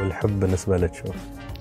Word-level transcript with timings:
والحب 0.00 0.40
بالنسبة 0.40 0.76
لك 0.76 0.94
شو؟ 0.94 1.04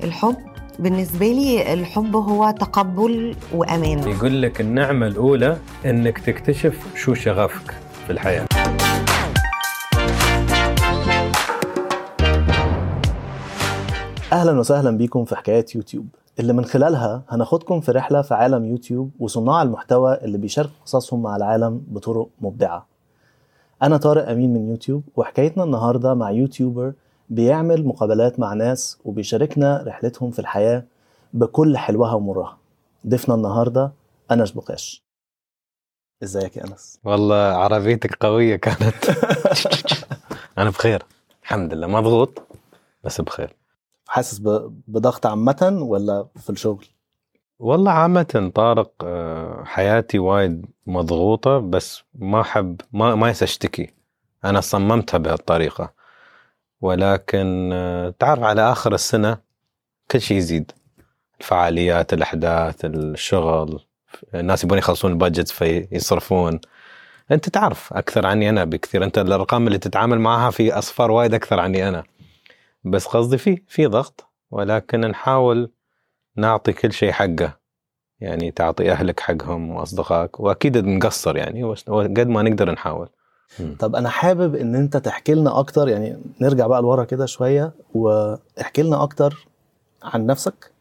الحب 0.04 0.36
بالنسبة 0.80 1.26
لي 1.26 1.74
الحب 1.74 2.16
هو 2.16 2.52
تقبل 2.52 3.36
وأمان. 3.54 4.10
يقول 4.10 4.42
لك 4.42 4.62
النعمة 4.62 5.08
الأولى 5.08 5.58
إنك 5.86 6.20
تكتشف 6.20 6.78
شو 6.96 7.14
شغفك 7.14 7.74
في 8.06 8.14
الحياة. 8.14 8.46
أهلا 14.34 14.60
وسهلا 14.60 14.98
بيكم 14.98 15.26
في 15.26 15.36
حكايات 15.36 15.76
يوتيوب. 15.76 16.08
اللي 16.40 16.54
من 16.54 16.66
خلالها 16.66 17.24
هناخدكم 17.30 17.82
في 17.82 17.92
رحلة 17.92 18.22
في 18.22 18.34
عالم 18.34 18.66
يوتيوب 18.66 19.12
وصناع 19.20 19.62
المحتوى 19.62 20.14
اللي 20.22 20.38
بيشاركوا 20.38 20.74
قصصهم 20.86 21.22
مع 21.22 21.36
العالم 21.36 21.84
بطرق 21.88 22.30
مبدعة. 22.42 22.88
أنا 23.84 23.98
طارق 23.98 24.30
أمين 24.30 24.54
من 24.54 24.70
يوتيوب 24.70 25.04
وحكايتنا 25.16 25.64
النهارده 25.64 26.14
مع 26.14 26.32
يوتيوبر 26.32 26.94
بيعمل 27.30 27.86
مقابلات 27.88 28.40
مع 28.40 28.54
ناس 28.54 28.98
وبيشاركنا 29.06 29.84
رحلتهم 29.88 30.32
في 30.32 30.40
الحياة 30.40 30.84
بكل 31.34 31.78
حلوها 31.78 32.14
ومرها. 32.14 32.58
ضيفنا 33.08 33.36
النهارده 33.36 33.92
أنس 34.32 34.52
بقاش. 34.52 35.04
إزيك 36.24 36.58
يا 36.58 36.64
أنس؟ 36.64 37.00
والله 37.04 37.36
عربيتك 37.36 38.16
قوية 38.26 38.56
كانت 38.56 38.96
أنا 40.58 40.70
بخير 40.70 41.04
الحمد 41.44 41.74
لله 41.74 41.88
مضغوط 41.88 42.42
بس 43.04 43.22
بخير 43.22 43.56
حاسس 44.12 44.42
بضغط 44.88 45.26
عامة 45.26 45.80
ولا 45.82 46.28
في 46.36 46.50
الشغل؟ 46.50 46.86
والله 47.60 47.92
عامة 47.92 48.52
طارق 48.56 48.92
آه، 49.04 49.64
حياتي 49.66 50.20
وايد 50.20 50.66
مضغوطة 50.88 51.60
بس 51.60 52.04
ما 52.16 52.42
أحب 52.42 52.82
ما 52.94 53.16
ما 53.16 53.30
أشتكي. 53.30 53.94
أنا 54.46 54.62
صممتها 54.62 55.18
بهالطريقة. 55.18 55.94
ولكن 56.82 57.70
آه، 57.74 58.14
تعرف 58.20 58.44
على 58.44 58.72
آخر 58.72 58.94
السنة 58.94 59.38
كل 60.12 60.22
شيء 60.22 60.38
يزيد. 60.38 60.72
الفعاليات 61.42 62.14
الأحداث 62.14 62.86
الشغل 62.86 63.80
الناس 64.36 64.64
يبون 64.64 64.78
يخلصون 64.78 65.12
البادجت 65.12 65.50
فيصرفون. 65.50 66.60
أنت 67.32 67.50
تعرف 67.50 67.94
أكثر 67.94 68.26
عني 68.26 68.50
أنا 68.50 68.64
بكثير. 68.64 69.04
أنت 69.04 69.18
الأرقام 69.18 69.68
اللي 69.68 69.78
تتعامل 69.78 70.20
معها 70.20 70.50
في 70.52 70.74
أصفار 70.74 71.12
وايد 71.12 71.34
أكثر 71.34 71.60
عني 71.60 71.90
أنا. 71.90 72.04
بس 72.84 73.08
قصدي 73.08 73.38
في 73.38 73.64
في 73.68 73.86
ضغط 73.86 74.28
ولكن 74.52 75.02
نحاول 75.02 75.72
نعطي 76.36 76.74
كل 76.74 76.92
شيء 76.94 77.12
حقه. 77.12 77.62
يعني 78.20 78.52
تعطي 78.52 78.92
أهلك 78.92 79.20
حقهم 79.20 79.70
وأصدقائك 79.72 80.40
وأكيد 80.40 80.78
نقصر 80.78 81.38
يعني 81.38 81.64
قد 81.88 82.28
ما 82.28 82.42
نقدر 82.42 82.72
نحاول. 82.72 83.10
طب 83.80 83.96
أنا 83.96 84.10
حابب 84.10 84.56
إن 84.56 84.76
أنت 84.76 84.98
تحكي 84.98 85.34
لنا 85.34 85.60
أكتر 85.60 85.88
يعني 85.88 86.18
نرجع 86.42 86.68
بقى 86.68 86.82
لورا 86.82 87.04
كده 87.04 87.26
شوية 87.26 87.74
واحكي 87.94 88.84
لنا 88.84 89.04
أكتر 89.04 89.48
عن 90.04 90.26
نفسك 90.26 90.72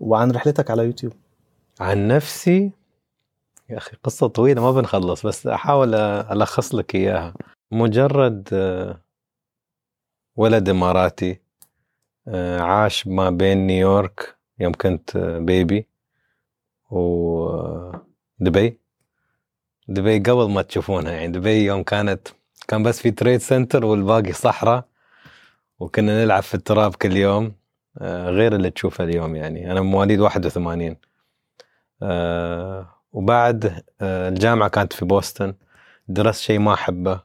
وعن 0.00 0.30
رحلتك 0.30 0.70
على 0.70 0.84
يوتيوب. 0.84 1.12
عن 1.80 2.08
نفسي؟ 2.08 2.72
يا 3.70 3.76
أخي 3.76 3.96
قصة 4.04 4.26
طويلة 4.26 4.62
ما 4.62 4.70
بنخلص 4.70 5.26
بس 5.26 5.46
أحاول 5.46 5.94
ألخص 5.94 6.74
لك 6.74 6.94
إياها. 6.94 7.34
مجرد 7.70 8.48
آه، 8.52 9.00
ولد 10.36 10.68
إماراتي 10.68 11.40
آه، 12.28 12.60
عاش 12.60 13.06
ما 13.06 13.30
بين 13.30 13.66
نيويورك 13.66 14.36
يوم 14.58 14.72
كنت 14.72 15.16
آه، 15.16 15.38
بيبي 15.38 15.88
ودبي 16.90 18.78
دبي. 19.88 20.18
قبل 20.18 20.50
ما 20.50 20.62
تشوفونها 20.62 21.12
يعني 21.12 21.32
دبي 21.32 21.64
يوم 21.64 21.82
كانت 21.82 22.28
كان 22.68 22.82
بس 22.82 23.00
في 23.00 23.10
تريد 23.10 23.40
سنتر 23.40 23.84
والباقي 23.84 24.32
صحراء 24.32 24.84
وكنا 25.78 26.24
نلعب 26.24 26.42
في 26.42 26.54
التراب 26.54 26.94
كل 26.94 27.16
يوم 27.16 27.52
آه، 27.98 28.30
غير 28.30 28.54
اللي 28.56 28.70
تشوفه 28.70 29.04
اليوم 29.04 29.36
يعني. 29.36 29.72
أنا 29.72 29.80
مواليد 29.80 30.20
81 30.20 30.96
آه، 32.02 32.88
وبعد 33.12 33.84
آه، 34.00 34.28
الجامعة 34.28 34.68
كانت 34.68 34.92
في 34.92 35.04
بوسطن 35.04 35.54
درست 36.08 36.40
شيء 36.40 36.58
ما 36.58 36.74
أحبه 36.74 37.20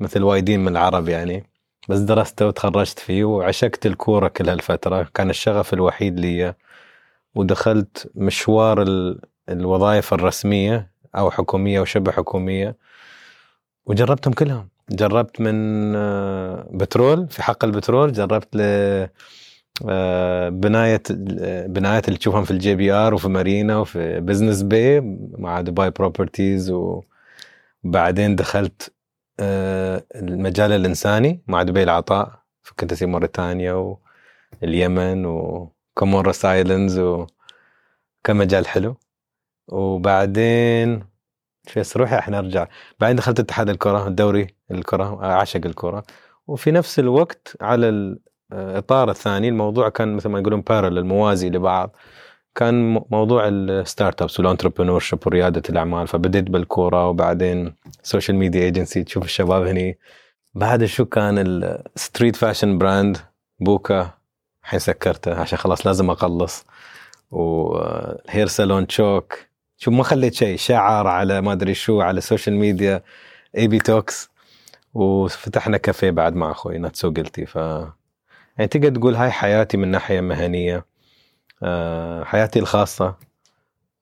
مثل 0.00 0.22
وايدين 0.22 0.60
من 0.60 0.68
العرب 0.68 1.08
يعني. 1.08 1.51
بس 1.88 1.98
درسته 1.98 2.46
وتخرجت 2.46 2.98
فيه 2.98 3.24
وعشقت 3.24 3.86
الكورة 3.86 4.28
كل 4.28 4.48
هالفترة. 4.48 5.08
كان 5.14 5.30
الشغف 5.30 5.72
الوحيد 5.74 6.20
لي. 6.20 6.54
ودخلت 7.34 8.10
مشوار 8.14 8.82
ال- 8.82 9.20
الوظائف 9.48 10.14
الرسمية 10.14 10.92
أو 11.16 11.30
حكومية 11.30 11.80
وشبه 11.80 12.12
حكومية. 12.12 12.76
وجربتهم 13.86 14.32
كلهم. 14.32 14.68
جربت 14.90 15.40
من 15.40 15.54
آه، 15.96 16.68
بترول 16.72 17.28
في 17.28 17.42
حقل 17.42 17.64
البترول 17.64 18.12
جربت 18.12 18.56
ل 18.56 18.60
آه، 19.88 20.48
بناية 20.48 21.02
بنايات 21.66 22.08
اللي 22.08 22.18
تشوفهم 22.18 22.44
في 22.44 22.50
ال 22.50 22.74
JBR 22.74 23.14
وفي 23.14 23.28
مارينا 23.28 23.78
وفي 23.78 24.20
Business 24.20 24.62
Bay 24.62 25.00
مع 25.38 25.60
Dubai 25.60 25.90
Properties 25.90 26.72
وبعدين 27.84 28.36
دخلت 28.36 28.92
المجال 29.40 30.72
الإنساني 30.72 31.42
مع 31.48 31.62
دبي 31.62 31.82
العطاء 31.82 32.42
كنت 32.78 32.94
في 32.94 33.06
موريتانيا 33.06 33.96
واليمن 34.62 35.26
و 35.26 35.41
Comoros 35.41 36.44
Islands 36.44 36.98
وكان 36.98 38.36
مجال 38.36 38.66
حلو. 38.66 38.96
وبعدين 39.68 41.04
في 41.64 41.84
روحي 41.96 42.18
إحنا 42.18 42.40
نرجع. 42.40 42.66
بعدين 43.00 43.16
دخلت 43.16 43.40
اتحاد 43.40 43.70
الكرة 43.70 44.06
الدوري 44.08 44.46
الكرة 44.70 45.24
أعشق 45.24 45.60
الكرة. 45.66 46.04
وفي 46.46 46.70
نفس 46.70 46.98
الوقت 46.98 47.56
على 47.60 48.16
الاطار 48.52 49.10
الثاني 49.10 49.48
الموضوع 49.48 49.88
كان 49.88 50.16
مثل 50.16 50.28
ما 50.28 50.38
يقولون 50.38 50.60
parallel 50.60 50.98
الموازي 50.98 51.50
لبعض. 51.50 51.96
كان 52.54 53.04
موضوع 53.10 53.48
ال 53.48 54.22
startups 54.22 54.40
وال 54.40 55.00
entrepreneurship 55.00 55.18
وريادة 55.26 55.62
الأعمال 55.70 56.08
فبديت 56.08 56.50
بالكورة 56.50 57.08
وبعدين 57.08 57.74
social 58.02 58.36
media 58.36 58.60
agency 58.60 59.04
تشوف 59.04 59.24
الشباب 59.24 59.66
هني. 59.66 59.98
بعد 60.54 60.84
شو 60.84 61.04
كان 61.04 61.38
ال 61.38 61.52
street 61.52 62.36
fashion 62.36 62.78
brand 62.78 63.18
بوكا 63.60 64.10
الحين 64.64 64.78
سكرته 64.78 65.34
عشان 65.40 65.58
خلاص 65.58 65.86
لازم 65.86 66.10
أخلص. 66.10 66.66
و 67.30 67.53
hair 67.53 68.46
salon 68.46 68.86
talk 68.86 69.38
show 69.76 69.90
ما 69.90 70.02
خليت 70.02 70.34
شيء 70.34 70.56
شعر 70.56 71.06
على 71.06 71.40
ما 71.40 71.52
أدري 71.52 71.74
شو 71.74 72.00
على 72.00 72.18
ال 72.18 72.23
social 72.23 72.56
media 72.56 73.02
AB 73.58 73.78
Talks 73.78 74.30
وفتحنا 74.94 75.76
كافيه 75.76 76.10
بعد 76.10 76.34
مع 76.34 76.50
أخوي 76.50 76.78
Not 76.78 76.96
So 76.96 77.10
Guilty 77.10 77.46
ف 77.46 77.56
يعني 78.58 78.68
تقدر 78.70 78.90
تقول 78.90 79.14
هاي 79.14 79.30
حياتي 79.30 79.76
من 79.76 79.88
ناحية 79.88 80.20
مهنية. 80.20 80.91
حياتي 82.24 82.58
الخاصة. 82.58 83.14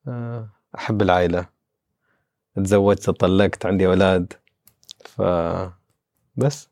آه، 0.08 0.48
أحب 0.74 1.02
العائلة. 1.02 1.46
تزوجت 2.56 3.10
طلقت 3.10 3.66
عندي 3.66 3.86
أولاد. 3.86 4.32
ف 5.04 5.22
بس. 6.36 6.68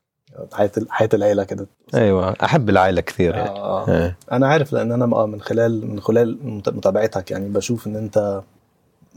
حياة 0.53 0.71
ال- 0.77 0.91
حياة 0.91 1.09
العيلة 1.13 1.43
كده. 1.43 1.67
أيوه 1.95 2.35
أحب 2.43 2.69
العائلة 2.69 3.01
كثير. 3.01 3.35
يعني 3.35 3.49
آه. 3.49 3.89
إيه. 3.89 4.17
أنا 4.31 4.47
عارف 4.47 4.73
لأن 4.73 4.91
أنا 4.91 5.15
آه، 5.15 5.25
من 5.25 5.41
خلال 5.41 5.87
من 5.87 5.99
خلال 5.99 6.47
مت- 6.47 6.69
متابعتك 6.69 7.31
يعني 7.31 7.49
بشوف 7.49 7.87
إن 7.87 7.95
أنت 7.95 8.41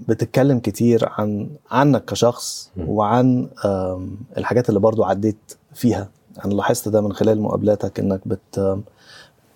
بتتكلم 0.08 0.58
كتير 0.58 1.08
عن 1.08 1.50
عنك 1.70 2.04
كشخص. 2.04 2.70
وعن 2.76 3.48
الحاجات 4.36 4.68
اللي 4.68 4.80
برضو 4.80 5.04
عديت 5.04 5.52
فيها. 5.74 6.08
أنا 6.44 6.54
لاحظت 6.54 6.88
ده 6.88 7.00
من 7.00 7.12
خلال 7.12 7.40
مقابلاتك 7.40 8.00
إنك 8.00 8.28
بت 8.28 8.78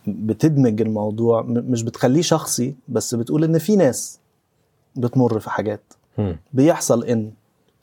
بتدمج 0.07 0.81
الموضوع 0.81 1.43
مش 1.43 1.83
بتخليه 1.83 2.23
شخصي 2.23 2.77
بس 2.89 3.15
بتقول 3.15 3.45
إن 3.45 3.59
في 3.59 3.77
ناس 3.77 4.21
بتمر 4.97 5.39
في 5.41 5.51
حاجات. 5.51 5.93
بيحصل 6.53 7.05
إن 7.05 7.33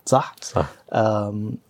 صح؟ 0.05 0.35
صح. 0.41 0.69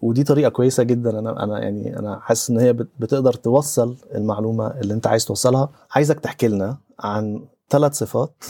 ودي 0.02 0.24
طريقة 0.24 0.50
كويسة 0.50 0.84
جدا. 0.84 1.20
أنا 1.20 1.44
أنا 1.44 1.60
يعني 1.60 2.00
أنا 2.00 2.20
حاسس 2.20 2.50
إن 2.50 2.60
هي 2.60 2.74
بت- 2.74 2.90
بتقدر 3.00 3.34
توصل 3.34 3.96
المعلومة 4.16 4.68
اللي 4.68 4.94
أنت 4.94 5.08
عايز 5.08 5.26
توصلها. 5.26 5.70
عايزك 5.92 6.20
تحكي 6.20 6.48
لنا 6.48 6.78
عن 7.00 7.46
ثلاث 7.70 7.94
صفات 7.94 8.44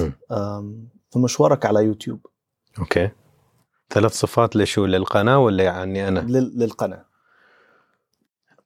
في 1.11 1.19
مشوارك 1.19 1.65
على 1.65 1.79
يوتيوب. 1.83 2.19
أوكي. 2.79 3.09
ثلاث 3.89 4.11
صفات 4.13 4.55
لشو؟ 4.55 4.85
للقناة 4.85 5.39
ولا 5.39 5.63
يعني 5.63 6.07
أنا؟ 6.07 6.19
لل- 6.19 6.59
للقناة. 6.59 7.05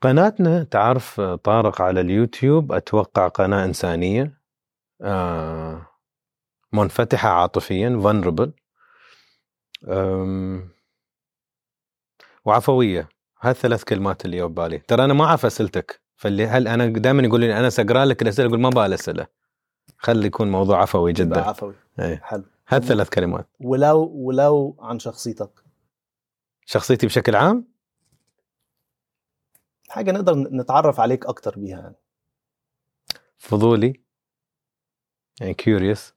قناتنا 0.02 0.64
تعرف 0.64 1.22
طارق 1.22 1.82
على 1.82 2.02
اليوتيوب 2.02 2.72
أتوقع 2.72 3.28
قناة 3.28 3.66
إنسانية 3.66 4.42
آه 5.02 5.88
منفتحة 6.74 7.30
عاطفيا 7.30 7.88
أم، 9.88 10.70
وعفوية. 12.46 13.10
هالثلاث 13.42 13.84
كلمات 13.84 14.26
اللي 14.26 14.42
ببالي 14.48 14.78
ترى 14.78 15.06
أنا 15.06 15.14
ما 15.14 15.26
أعرف 15.26 15.46
أسئلتك 15.46 16.02
فاللي 16.16 16.48
هل 16.48 16.68
أنا 16.68 16.86
دائما 16.88 17.24
يقول 17.24 17.40
لي 17.40 17.60
أنا 17.60 17.70
سأقرأ 17.70 18.06
لك 18.06 18.22
الأسئلة 18.22 18.48
أقول 18.48 18.60
ما 18.60 18.70
بالي 18.70 18.96
أسئلة. 18.96 19.28
خلي 19.98 20.28
يكون 20.28 20.52
موضوع 20.52 20.82
عفوي 20.82 21.14
جدا. 21.14 21.42
عفوي. 21.42 21.74
إيه. 22.00 22.22
حلو. 22.24 22.44
هات 22.68 22.84
ثلاث 22.84 23.10
كلمات. 23.10 23.48
ولو 23.60 24.12
ولو 24.14 24.78
عن 24.80 25.00
شخصيتك. 25.00 25.50
شخصيتي 26.66 27.08
بشكل 27.08 27.36
عام؟ 27.36 27.77
حاجة 29.90 30.12
نقدر 30.12 30.36
نتعرف 30.36 31.00
عليك 31.00 31.26
أكتر 31.26 31.60
بيها 31.60 31.80
يعني. 31.80 31.96
فضولي. 33.38 34.02
يعني 35.42 35.54
curious 35.54 36.14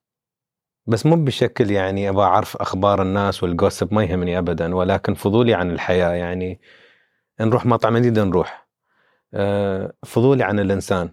بس 0.86 1.06
مو 1.06 1.16
بشكل 1.16 1.70
يعني 1.70 2.08
أبغى 2.08 2.24
أعرف 2.24 2.56
أخبار 2.56 3.02
الناس 3.02 3.42
وال 3.42 3.55
gossip 3.55 3.94
ما 3.94 4.04
يهمني 4.04 4.38
ابدا 4.38 4.74
ولكن 4.74 5.14
فضولي 5.14 5.54
عن 5.54 5.70
الحياة 5.70 6.10
يعني. 6.10 6.60
نروح 7.40 7.66
مطعم 7.66 7.98
جديد 7.98 8.18
نروح. 8.18 8.68
أه، 9.34 9.92
فضولي 10.06 10.44
عن 10.44 10.60
الإنسان. 10.60 11.10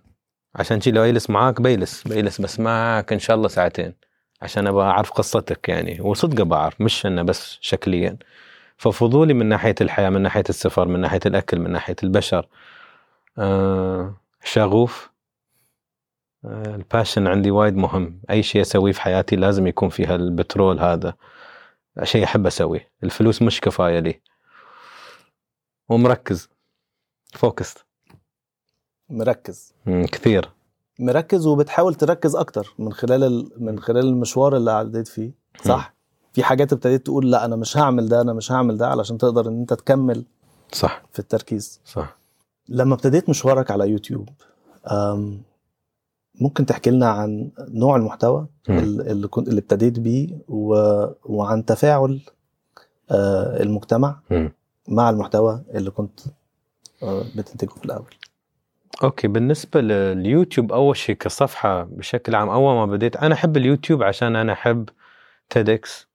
عشان 0.56 0.82
شي 0.82 0.92
لو 0.92 1.04
يجلس 1.04 1.30
معاك 1.30 1.62
بيلس 1.62 2.08
بيلس 2.08 2.42
بس 2.42 2.60
معك 2.60 3.14
إن 3.14 3.20
شاء 3.20 3.36
الله 3.38 3.48
ساعتين. 3.48 3.94
عشان 4.42 4.68
أبغى 4.68 4.86
أعرف 4.86 5.12
قصتك 5.12 5.70
يعني. 5.70 6.02
وصدق 6.02 6.44
بعرف 6.44 6.82
مش 6.82 7.06
إنه 7.06 7.24
بس 7.24 7.58
شكليا. 7.62 8.18
ففضولي 8.78 9.34
من 9.34 9.46
ناحية 9.46 9.76
الحياة 9.82 10.10
من 10.10 10.22
ناحية 10.22 10.44
السفر 10.50 10.88
من 10.88 11.00
ناحية 11.00 11.20
الأكل 11.26 11.60
من 11.60 11.72
ناحية 11.72 11.96
البشر. 12.04 12.48
أه 13.38 14.16
شغوف. 14.44 15.12
أه 16.46 16.76
ال 16.76 16.82
passion 16.82 17.28
عندي 17.28 17.52
وايد 17.52 17.76
مهم. 17.76 18.22
أي 18.30 18.44
شيء 18.44 18.62
أسويه 18.62 18.92
في 18.92 19.02
حياتي 19.02 19.36
لازم 19.36 19.68
يكون 19.68 19.90
فيها 19.90 20.16
البترول 20.16 20.80
هذا. 20.80 21.14
شيء 22.04 22.24
أحب 22.24 22.48
أسويه. 22.48 22.92
الفلوس 23.04 23.42
مش 23.42 23.62
كفاية 23.62 24.00
لي. 24.00 24.22
ومركز. 25.90 26.50
focused. 27.34 27.86
مركز. 29.10 29.74
كثير. 29.88 30.50
مركز 31.00 31.48
وبتحاول 31.48 31.96
تركز 31.96 32.36
أكتر 32.36 32.74
من 32.80 32.94
خلال 32.94 33.24
ال... 33.24 33.52
من 33.58 33.80
خلال 33.80 34.06
المشوار 34.06 34.58
اللي 34.58 34.72
عديت 34.72 35.08
فيه 35.08 35.32
صح؟ 35.64 35.97
في 36.38 36.44
حاجات 36.44 36.74
ابتديت 36.74 37.06
تقول 37.06 37.32
لا 37.32 37.46
أنا 37.46 37.56
مش 37.56 37.78
هعمل 37.78 38.10
ده 38.10 38.22
أنا 38.22 38.34
مش 38.34 38.52
هعمل 38.52 38.78
ده 38.78 38.88
علشان 38.88 39.18
تقدر 39.18 39.48
إن 39.48 39.60
أنت 39.60 39.74
تكمل 39.74 40.24
صح. 40.72 41.04
في 41.12 41.20
التركيز. 41.20 41.82
صح. 41.86 42.18
لما 42.70 42.94
ابتديت 42.94 43.30
مشوارك 43.30 43.72
على 43.72 43.90
يوتيوب 43.90 44.30
ممكن 46.42 46.66
تحكي 46.66 46.90
لنا 46.90 47.10
عن 47.10 47.52
نوع 47.60 47.96
المحتوى 47.96 48.48
اللي 48.70 49.28
كنت 49.28 49.48
اللي 49.48 49.60
ابتديت 49.60 50.00
بيه 50.00 50.38
و... 50.48 50.76
وعن 51.26 51.66
تفاعل 51.66 52.20
آه، 53.12 53.64
المجتمع. 53.64 54.20
مع 54.88 55.10
المحتوى 55.10 55.64
اللي 55.74 55.92
كنت 55.92 56.20
آه، 57.04 57.24
بتنتجه 57.36 57.70
في 57.70 57.86
الأول. 57.86 58.14
أوكي. 59.04 59.28
بالنسبة 59.28 59.82
لليوتيوب 59.82 60.72
أول 60.72 60.98
شيء 60.98 61.16
كصفحة 61.16 61.84
بشكل 61.84 62.36
عام 62.36 62.50
أول 62.50 62.76
ما 62.76 62.86
بديت 62.86 63.16
أنا 63.16 63.34
أحب 63.34 63.58
اليوتيوب 63.58 64.04
عشان 64.04 64.36
أنا 64.36 64.54
أحب 64.54 64.90
TEDx 65.50 66.07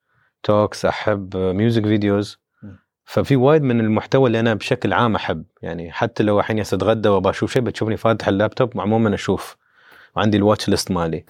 talks 0.42 0.84
أحب 0.84 1.36
music 1.36 1.82
videos. 1.86 2.38
ففي 3.04 3.36
وايد 3.36 3.62
من 3.62 3.80
المحتوى 3.80 4.26
اللي 4.26 4.40
أنا 4.40 4.54
بشكل 4.54 4.92
عام 4.92 5.14
أحب. 5.14 5.44
يعني 5.62 5.92
حتى 5.92 6.22
لو 6.22 6.40
الحين 6.40 6.60
أتغدى 6.60 7.08
وابغى 7.08 7.30
أشوف 7.30 7.52
شيء 7.52 7.62
بتشوفني 7.62 7.96
فاتح 7.96 8.28
اللابتوب 8.28 8.80
عموما 8.80 9.14
أشوف. 9.14 9.56
وعندي 10.16 10.36
ال 10.36 10.42
watch 10.42 10.68
list 10.68 10.90
مالي. 10.90 11.24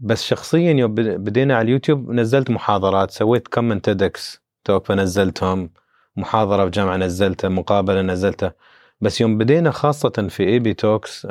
بس 0.00 0.22
شخصيا 0.24 0.72
يوم 0.72 0.94
بد- 0.94 1.16
بدينا 1.24 1.56
على 1.56 1.64
اليوتيوب 1.64 2.10
نزلت 2.10 2.50
محاضرات 2.50 3.10
سويت 3.10 3.48
كم 3.48 3.64
من 3.64 3.82
TEDx 3.82 4.42
talk 4.64 4.86
فنزلتهم 4.86 5.70
محاضرة 6.16 6.64
في 6.64 6.70
جامعة 6.70 6.96
نزلتها 6.96 7.48
مقابلة 7.48 8.02
نزلتها. 8.02 8.54
بس 9.00 9.20
يوم 9.20 9.38
بدينا 9.38 9.70
خاصة 9.70 10.26
في 10.28 10.42
AB 10.42 10.74
Talks 10.74 11.26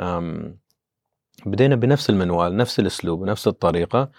بدينا 1.46 1.76
بنفس 1.76 2.10
المنوال 2.10 2.56
نفس 2.56 2.80
الأسلوب 2.80 3.24
نفس 3.24 3.48
الطريقة. 3.48 4.10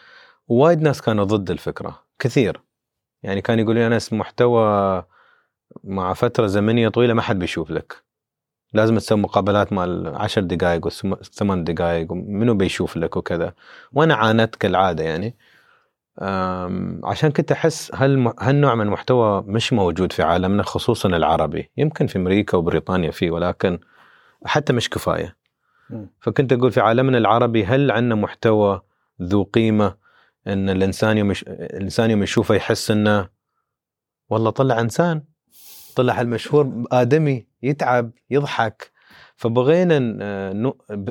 وايد 0.48 0.82
ناس 0.82 1.02
كانوا 1.02 1.24
ضد 1.26 1.52
الفكرة 1.52 2.04
كثير. 2.20 2.62
يعني 3.24 3.42
كان 3.42 3.60
يقولون 3.60 3.84
أنا 3.84 3.98
اسم 3.98 4.18
محتوى 4.18 5.04
مع 5.84 6.14
فترة 6.14 6.48
زمنية 6.48 6.90
طويلة 6.90 7.14
ما 7.14 7.22
حد 7.22 7.40
بيشوف 7.40 7.72
لك. 7.72 8.04
لازم 8.74 8.98
تسوي 8.98 9.18
مقابلات 9.18 9.74
مال 9.74 10.16
عشر 10.16 10.42
دقائق 10.42 10.86
وثمان 10.86 11.64
دقائق 11.64 12.12
منو 12.12 12.54
بيشوف 12.54 12.98
لك 12.98 13.18
وكذا. 13.18 13.54
وأنا 13.94 14.16
عاندت 14.16 14.56
كالعادة 14.56 15.04
يعني. 15.04 15.36
عشان 17.04 17.32
كنت 17.32 17.52
أحس 17.52 17.96
هال 17.96 18.34
هالنوع 18.40 18.76
من 18.76 18.82
المحتوى 18.82 19.44
مش 19.48 19.74
موجود 19.74 20.12
في 20.12 20.24
عالمنا 20.24 20.64
خصوصا 20.64 21.10
العربي. 21.10 21.70
يمكن 21.78 22.08
في 22.08 22.18
أمريكا 22.18 22.58
وبريطانيا 22.58 23.12
فيه 23.12 23.32
ولكن 23.32 23.80
حتى 24.46 24.74
مش 24.74 24.90
كفاية. 24.90 25.36
فكنت 26.20 26.54
أقول 26.54 26.72
في 26.72 26.80
عالمنا 26.80 27.18
العربي 27.18 27.66
هل 27.66 27.92
عندنا 27.92 28.16
محتوى 28.16 28.82
ذو 29.22 29.44
قيمة؟ 29.44 29.96
إن 30.48 30.70
الإنسان 30.70 31.18
يوم 31.18 31.32
يش... 31.32 31.44
الإنسان 31.44 32.12
يوم 32.12 32.24
يشوفه 32.24 32.56
يحس 32.56 32.92
إنه 32.92 33.30
والله 34.30 34.50
طلع 34.50 34.80
إنسان 34.80 35.24
طلع 35.96 36.22
المشهور 36.22 36.84
آدمي 36.92 37.46
يتعب 37.64 38.12
يضحك. 38.30 38.92
فبغينا 39.36 40.00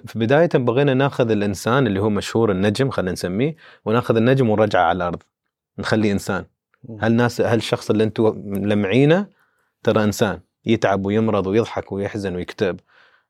في 0.06 0.18
بداية 0.18 0.48
بغينا 0.54 0.94
ناخذ 0.94 1.30
الإنسان 1.30 1.86
اللي 1.86 2.00
هو 2.00 2.10
مشهور 2.10 2.50
النجم 2.50 2.90
خلينا 2.90 3.12
نسميه 3.12 3.56
وناخذ 3.84 4.16
النجم 4.16 4.50
ونرجعه 4.50 4.82
على 4.82 4.96
الأرض 4.96 5.22
نخليه 5.78 6.12
إنسان. 6.12 6.44
مم. 6.84 6.98
هالناس 7.00 7.40
هالشخص 7.40 7.90
اللي 7.90 8.04
أنتم 8.04 8.32
ملمعينه 8.36 9.26
ترى 9.82 10.04
إنسان؟ 10.04 10.40
يتعب 10.64 11.06
ويمرض 11.06 11.46
ويضحك 11.46 11.92
ويحزن 11.92 12.34
ويكتئب. 12.34 12.80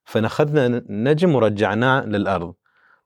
فناخذنا 0.05 0.85
نجم 0.89 1.35
ورجعناه 1.35 2.05
للأرض. 2.05 2.55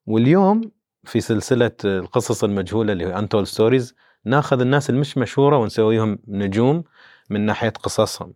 واليوم 0.07 0.71
في 1.05 1.21
سلسلة 1.21 1.71
القصص 1.85 2.45
المجهولة 2.45 2.93
اللي 2.93 3.07
هي 3.07 3.19
انتول 3.19 3.47
ستوريز 3.47 3.95
ناخذ 4.25 4.61
الناس 4.61 4.91
المش 4.91 5.19
مشهورة 5.19 5.57
ونسويهم 5.59 6.19
نجوم 6.29 6.85
من 7.31 7.41
ناحية 7.47 7.69
قصصهم. 7.69 8.35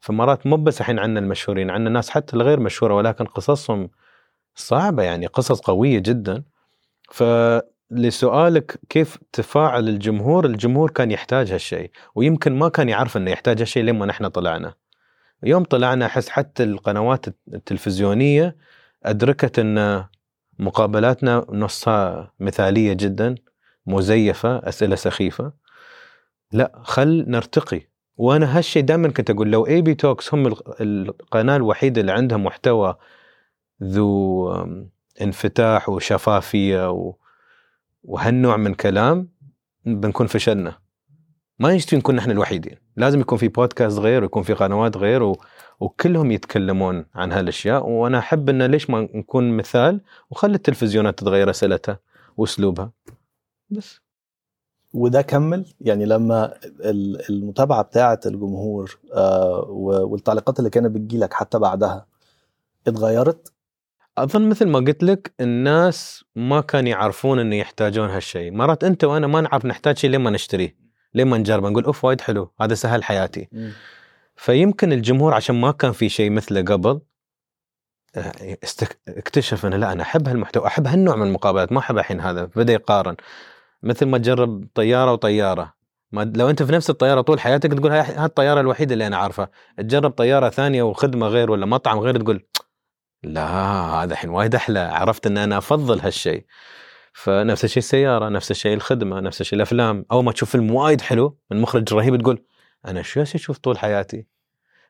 فمرات 0.00 0.46
مو 0.46 0.56
بس 0.56 0.80
الحين 0.80 0.98
عندنا 0.98 1.20
المشهورين 1.20 1.70
عندنا 1.70 1.90
ناس 1.90 2.10
حتى 2.10 2.36
الغير 2.36 2.60
مشهورة 2.60 2.94
ولكن 2.94 3.24
قصصهم 3.24 3.90
صعبة 4.54 5.02
يعني 5.02 5.26
قصص 5.26 5.60
قوية 5.60 5.98
جدا. 5.98 6.44
فلسؤالك 7.10 8.80
كيف 8.88 9.18
تفاعل 9.32 9.88
الجمهور؟ 9.88 10.46
الجمهور 10.46 10.90
كان 10.90 11.10
يحتاج 11.10 11.52
هالشيء 11.52 11.90
ويمكن 12.14 12.58
ما 12.58 12.68
كان 12.68 12.88
يعرف 12.88 13.16
إنه 13.16 13.30
يحتاج 13.30 13.60
هالشيء 13.60 13.82
لما 13.82 14.06
نحن 14.06 14.28
طلعنا. 14.28 14.74
يوم 15.42 15.64
طلعنا 15.64 16.06
أحس 16.06 16.28
حتى 16.28 16.64
القنوات 16.64 17.26
التلفزيونية 17.54 18.56
أدركت 19.04 19.58
ان 19.58 20.04
مقابلاتنا 20.58 21.46
نصها 21.50 22.32
مثالية 22.40 22.92
جدا 22.92 23.34
مزيفة 23.86 24.68
أسئلة 24.68 24.96
سخيفة 24.96 25.52
لا 26.52 26.72
خل 26.82 27.24
نرتقي 27.28 27.80
وأنا 28.16 28.58
هالشيء 28.58 28.82
دائما 28.82 29.08
كنت 29.08 29.30
أقول 29.30 29.50
لو 29.50 29.66
ABtalks 29.66 30.34
هم 30.34 30.46
الق- 30.46 30.76
القناة 30.80 31.56
الوحيدة 31.56 32.00
اللي 32.00 32.12
عندها 32.12 32.38
محتوى 32.38 32.96
ذو 33.82 34.50
انفتاح 35.20 35.88
وشفافية. 35.88 37.14
وهالنوع 38.02 38.56
من 38.56 38.74
كلام 38.74 39.28
بنكون 39.86 40.26
فشلنا 40.26 40.78
ما 41.58 41.72
يجي 41.72 41.96
نكون 41.96 42.14
نحن 42.16 42.30
الوحيدين. 42.30 42.76
لازم 42.96 43.20
يكون 43.20 43.38
في 43.38 43.48
بودكاست 43.48 43.98
غير 43.98 44.22
ويكون 44.22 44.42
في 44.42 44.54
قنوات 44.54 44.96
غير 44.96 45.22
و... 45.22 45.36
وكلهم 45.80 46.30
يتكلمون 46.30 47.06
عن 47.14 47.32
هالأشياء. 47.32 47.88
وأنا 47.88 48.18
أحب 48.18 48.48
إن 48.48 48.62
ليش 48.62 48.90
ما 48.90 49.08
نكون 49.14 49.56
مثال 49.56 50.00
وخلي 50.30 50.54
التلفزيونات 50.54 51.18
تتغير 51.18 51.50
أسئلتها 51.50 51.98
وأسلوبها. 52.36 52.92
بس. 53.70 54.00
وده 54.92 55.22
كمل؟ 55.22 55.66
يعني 55.80 56.06
لما 56.06 56.54
ال- 56.80 57.30
المتابعة 57.30 57.82
بتاعة 57.82 58.20
الجمهور 58.26 58.98
آه، 59.14 59.64
والتعليقات 59.70 60.58
اللي 60.58 60.70
كانت 60.70 60.86
بتجيلك 60.86 61.32
حتى 61.34 61.58
بعدها 61.58 62.06
اتغيرت؟ 62.86 63.52
أظن 64.18 64.48
مثل 64.48 64.68
ما 64.68 64.78
قلت 64.78 65.02
لك 65.02 65.34
الناس 65.40 66.24
ما 66.36 66.60
كانوا 66.60 66.90
يعرفون 66.90 67.38
إنه 67.38 67.56
يحتاجون 67.56 68.08
هالشيء. 68.08 68.52
مرات 68.52 68.84
أنت 68.84 69.04
وأنا 69.04 69.26
ما 69.26 69.40
نعرف 69.40 69.66
نحتاج 69.66 69.96
شيء 69.96 70.10
لما 70.10 70.30
نشتريه. 70.30 70.83
لما 71.14 71.38
نجربه 71.38 71.68
نقول 71.68 71.84
أوف 71.84 72.04
وايد 72.04 72.20
حلو. 72.20 72.52
هذا 72.60 72.74
سهل 72.74 73.04
حياتي. 73.04 73.48
فيمكن 74.36 74.92
الجمهور 74.92 75.34
عشان 75.34 75.60
ما 75.60 75.70
كان 75.72 75.92
في 75.92 76.08
شيء 76.08 76.30
مثله 76.30 76.62
قبل 76.62 77.00
آه، 78.16 78.58
استك... 78.64 78.98
اكتشف 79.08 79.66
إنه 79.66 79.76
لا 79.76 79.92
أنا 79.92 80.02
أحب 80.02 80.28
هالمحتوى 80.28 80.66
أحب 80.66 80.86
هالنوع 80.86 81.16
من 81.16 81.26
المقابلات 81.26 81.72
ما 81.72 81.78
أحب 81.78 81.98
الحين 81.98 82.20
هذا. 82.20 82.44
بدأ 82.44 82.72
يقارن. 82.72 83.16
مثل 83.82 84.06
ما 84.06 84.18
تجرب 84.18 84.66
طيارة 84.74 85.12
وطيارة. 85.12 85.74
ما 86.12 86.32
لو 86.36 86.50
أنت 86.50 86.62
في 86.62 86.72
نفس 86.72 86.90
الطيارة 86.90 87.20
طول 87.20 87.40
حياتك 87.40 87.72
تقول 87.72 87.92
هاي 87.92 88.00
هاي 88.00 88.24
الطيارة 88.24 88.60
الوحيدة 88.60 88.92
اللي 88.92 89.06
أنا 89.06 89.16
عارفها. 89.16 89.50
تجرب 89.78 90.10
طيارة 90.10 90.48
ثانية 90.48 90.82
وخدمة 90.82 91.26
غير 91.26 91.50
ولا 91.50 91.66
مطعم 91.66 91.98
غير 91.98 92.20
تقول 92.20 92.46
لا 93.22 93.46
هذا 94.02 94.12
الحين 94.12 94.30
وايد 94.30 94.54
أحلى. 94.54 94.80
عرفت 94.80 95.26
إن 95.26 95.38
أنا 95.38 95.58
أفضل 95.58 96.00
هالشيء. 96.00 96.44
فنفس 97.16 97.64
الشيء 97.64 97.78
السيارة 97.78 98.28
نفس 98.28 98.50
الشيء 98.50 98.74
الخدمة 98.74 99.20
نفس 99.20 99.40
الشيء 99.40 99.56
الأفلام. 99.56 100.04
أول 100.12 100.24
ما 100.24 100.32
تشوف 100.32 100.50
فيلم 100.50 100.74
وايد 100.74 101.00
حلو 101.00 101.38
من 101.50 101.60
مخرج 101.60 101.94
رهيب 101.94 102.22
تقول 102.22 102.42
أنا 102.86 103.02
شو 103.02 103.22
أشوف 103.22 103.58
طول 103.58 103.78
حياتي؟ 103.78 104.26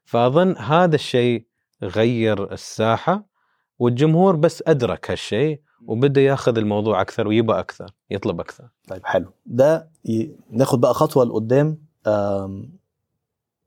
فأظن 0.04 0.56
هذا 0.56 0.94
الشيء 0.94 1.46
غير 1.82 2.52
الساحة 2.52 3.26
والجمهور 3.78 4.36
بس 4.36 4.62
أدرك 4.66 5.10
هالشيء 5.10 5.60
وبدا 5.86 6.20
ياخذ 6.20 6.58
الموضوع 6.58 7.00
أكثر 7.00 7.28
ويبى 7.28 7.52
أكثر 7.52 7.90
يطلب 8.10 8.40
أكثر. 8.40 8.68
طيب 8.88 9.00
حلو. 9.04 9.32
ده 9.46 9.88
ي... 10.04 10.30
ناخد 10.50 10.80
بقى 10.80 10.94
خطوة 10.94 11.24
لقدام. 11.24 11.78
أم... 12.06 12.72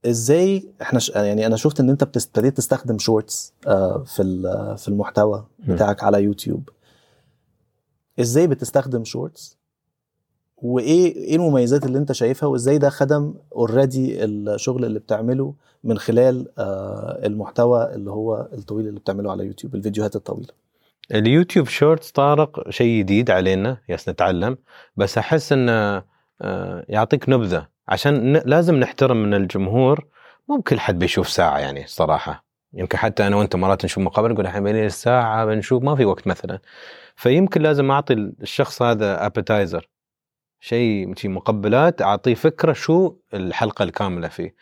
إزاي 0.05 0.69
إحنا 0.81 0.99
ش... 0.99 1.09
يعني 1.09 1.45
أنا 1.45 1.55
شفت 1.55 1.79
إن 1.79 1.89
أنت 1.89 2.03
ابتديت 2.03 2.57
تستخدم 2.57 2.97
Shorts 2.97 3.53
آه، 3.67 4.03
في 4.03 4.23
في 4.77 4.87
المحتوى 4.87 5.45
م. 5.59 5.73
بتاعك 5.75 6.03
على 6.03 6.23
يوتيوب. 6.23 6.69
إزاي 8.19 8.47
بتستخدم 8.47 9.03
Shorts؟ 9.03 9.57
وايه 10.57 11.15
إيه 11.15 11.36
المميزات 11.36 11.86
اللي 11.86 11.97
انت 11.97 12.12
شايفها؟ 12.12 12.50
وازاي 12.50 12.77
ده 12.77 12.89
خدم 12.89 13.33
already 13.55 14.24
الشغل 14.24 14.86
اللي 14.86 15.00
بتعمله 15.00 15.53
من 15.83 15.97
خلال 15.97 16.47
آه، 16.57 17.19
المحتوى 17.25 17.95
اللي 17.95 18.12
هو 18.12 18.47
الطويل 18.53 18.88
اللي 18.88 19.00
بتعمله 19.00 19.31
على 19.31 19.45
يوتيوب 19.45 19.75
الفيديوهات 19.75 20.15
الطويلة؟ 20.15 20.50
اليوتيوب 21.12 21.67
Shorts 21.67 22.12
طارق 22.12 22.69
شيء 22.69 23.00
جديد 23.00 23.31
علينا 23.31 23.77
يالسين 23.89 24.09
نتعلم. 24.09 24.57
بس 24.97 25.17
أحس 25.17 25.51
انه 25.51 26.03
آه، 26.41 26.86
يعطيك 26.89 27.29
نبذة. 27.29 27.67
عشان 27.88 28.41
لازم 28.45 28.75
نحترم 28.75 29.17
من 29.24 29.33
الجمهور. 29.33 30.05
مو 30.50 30.57
بكل 30.57 30.79
حد 30.79 31.00
بيشوف 31.00 31.29
ساعة 31.29 31.59
يعني 31.59 31.88
صراحة. 31.88 32.46
يمكن 32.74 32.97
حتى 32.97 33.27
أنا 33.27 33.36
وأنت 33.36 33.55
مرات 33.55 33.86
نشوف 33.86 34.03
مقابل 34.03 34.31
نقول 34.31 34.45
الحين 34.45 34.63
بين 34.63 34.75
الساعة 34.86 35.45
بنشوف 35.45 35.83
ما 35.83 35.95
في 35.95 36.05
وقت 36.05 36.27
مثلا. 36.27 36.59
فيمكن 37.15 37.62
لازم 37.62 37.91
أعطي 37.91 38.13
الشخص 38.13 38.81
هذا 38.81 39.25
ابيتايزر 39.25 39.89
شيء 40.59 41.15
شي 41.15 41.27
مقبلات 41.27 42.01
أعطيه 42.01 42.36
فكرة 42.36 42.74
شو 42.74 43.15
الحلقة 43.33 43.83
الكاملة 43.83 44.27
فيه. 44.27 44.55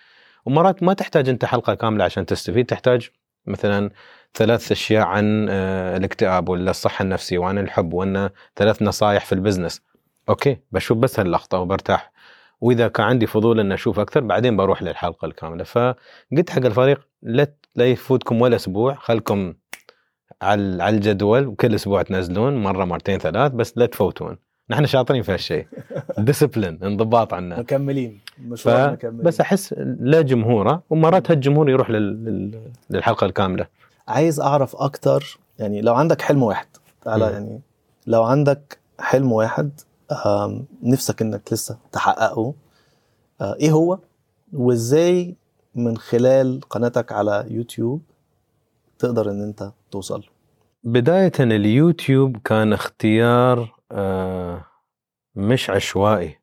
ومرات 0.46 0.84
ما 0.84 0.94
تحتاج 0.94 1.30
أنت 1.30 1.46
حلقة 1.46 1.74
كاملة 1.74 2.04
عشان 2.04 2.26
تستفيد 2.26 2.66
تحتاج 2.66 3.10
مثلا 3.46 3.90
ثلاث 4.34 4.72
أشياء 4.72 5.08
عن 5.08 5.48
آه، 5.50 5.98
الاكتئاب 5.98 6.50
ولا 6.50 6.72
الصحة 6.72 7.04
النفسية 7.04 7.38
وعن 7.38 7.58
الحب 7.58 7.94
وأن 7.94 8.30
ثلاث 8.56 8.82
نصائح 8.82 9.26
في 9.26 9.34
ال 9.36 9.40
business. 9.40 9.82
أوكي 10.30 10.58
بشوف 10.72 10.98
بس 10.98 11.20
هاللقطة 11.20 11.58
وبرتاح. 11.60 12.12
وإذا 12.62 12.88
كان 12.88 13.06
عندي 13.06 13.28
فضول 13.28 13.60
أن 13.60 13.72
أشوف 13.72 14.00
أكثر 14.00 14.22
بعدين 14.22 14.58
بروح 14.58 14.84
للحلقة 14.84 15.26
الكاملة. 15.26 15.64
فقلت 15.64 16.50
حق 16.50 16.66
الفريق 16.66 17.08
لا 17.22 17.54
لا 17.76 17.86
يفوتكم 17.86 18.42
ولا 18.42 18.56
أسبوع 18.56 18.96
خلكم 18.96 19.54
على 20.42 20.84
على 20.84 20.96
الجدول 20.96 21.48
وكل 21.48 21.76
أسبوع 21.76 22.02
تنزلون 22.02 22.64
مرة 22.64 22.86
مرتين 22.86 23.20
ثلاث 23.20 23.52
بس 23.52 23.78
لا 23.78 23.86
تفوتون. 23.86 24.38
نحن 24.70 24.86
شاطرين 24.86 25.22
في 25.22 25.34
هالشيء. 25.34 25.68
discipline 26.18 26.84
انضباط 26.84 27.34
عنا. 27.34 27.60
مكملين 27.60 28.20
ف... 28.38 28.42
مشوار 28.42 28.92
مكملين. 28.92 29.22
بس 29.22 29.42
أحس 29.42 29.76
له 30.00 30.22
جمهوره 30.22 30.84
ومرات 30.90 31.32
هالجمهور 31.32 31.70
يروح 31.70 31.90
لل... 31.90 32.26
لل... 32.26 32.72
للحلقة 32.90 33.26
الكاملة. 33.26 33.68
عايز 34.08 34.40
أعرف 34.40 34.76
أكتر 34.76 35.40
يعني 35.60 35.82
لو 35.82 35.94
عندك 35.94 36.22
حلم 36.22 36.44
واحد 36.44 36.68
تعالى. 37.02 37.26
يعني 37.26 37.62
لو 38.08 38.24
عندك 38.24 38.80
حلم 39.00 39.32
واحد 39.32 39.72
نفسك 40.84 41.22
إنك 41.22 41.54
لسه 41.54 41.78
تحققه 41.92 42.54
آه، 43.42 43.56
إيه 43.56 43.72
هو؟ 43.72 44.00
وإزاي 44.54 45.36
من 45.76 45.98
خلال 45.98 46.62
قناتك 46.70 47.12
على 47.12 47.46
يوتيوب 47.50 48.02
تقدر 49.00 49.32
إن 49.32 49.42
أنت 49.42 49.72
توصل 49.92 50.20
له. 50.20 50.28
بداية 50.84 51.32
اليوتيوب 51.40 52.38
كان 52.38 52.74
اختيار 52.74 53.76
آه، 53.92 54.66
مش 55.36 55.70
عشوائي. 55.70 56.40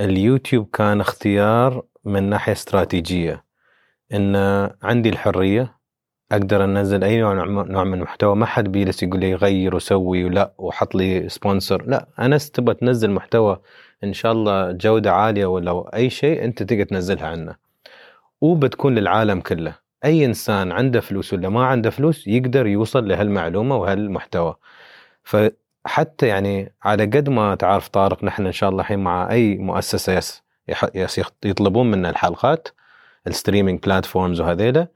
اليوتيوب 0.00 0.68
كان 0.72 1.00
اختيار 1.00 1.84
من 2.04 2.30
ناحية 2.30 2.52
استراتيجية. 2.52 3.44
إن 4.12 4.36
عندي 4.82 5.08
الحرية 5.08 5.76
أقدر 6.32 6.64
أنزل 6.64 7.04
أي 7.04 7.20
نوع 7.20 7.34
نوع 7.64 7.84
من 7.84 7.94
المحتوى. 7.94 8.36
ما 8.36 8.46
حد 8.46 8.72
بيجلس 8.72 9.02
يقول 9.02 9.20
لي 9.20 9.34
غير 9.34 9.74
وسوي 9.74 10.24
ولا 10.24 10.54
وحط 10.58 10.94
لي 10.94 11.28
سبونسر 11.28 11.82
لا 11.86 12.08
أنا 12.18 12.38
تبغى 12.38 12.74
تنزل 12.74 13.10
محتوى 13.10 13.60
إن 14.04 14.12
شاء 14.12 14.32
الله 14.32 14.72
جودة 14.72 15.12
عالية 15.12 15.46
ولا 15.46 15.96
أي 15.96 16.10
شيء 16.10 16.44
أنت 16.44 16.62
تقدر 16.62 16.84
تنزلها 16.84 17.26
عنه. 17.26 17.65
وبتكون 18.40 18.94
للعالم 18.94 19.40
كله. 19.40 19.78
أي 20.04 20.24
إنسان 20.24 20.72
عنده 20.72 21.00
فلوس 21.00 21.32
ولا 21.32 21.48
ما 21.48 21.66
عنده 21.66 21.90
فلوس 21.90 22.26
يقدر 22.26 22.66
يوصل 22.66 23.08
لهالمعلومة 23.08 23.76
وهالمحتوى. 23.76 24.56
فحتى 25.22 26.26
يعني 26.26 26.74
على 26.82 27.04
قد 27.04 27.28
ما 27.28 27.54
تعرف 27.54 27.88
طارق 27.88 28.24
نحن 28.24 28.46
إن 28.46 28.52
شاء 28.52 28.70
الله 28.70 28.80
الحين 28.80 28.98
مع 28.98 29.30
أي 29.30 29.56
مؤسسة 29.56 30.12
يالسين 30.94 31.20
يطلبون 31.44 31.90
منا 31.90 32.10
الحلقات 32.10 32.68
ال 33.26 33.31
streaming 33.31 33.80
platforms 33.80 34.40
وهذيلا. 34.40 34.88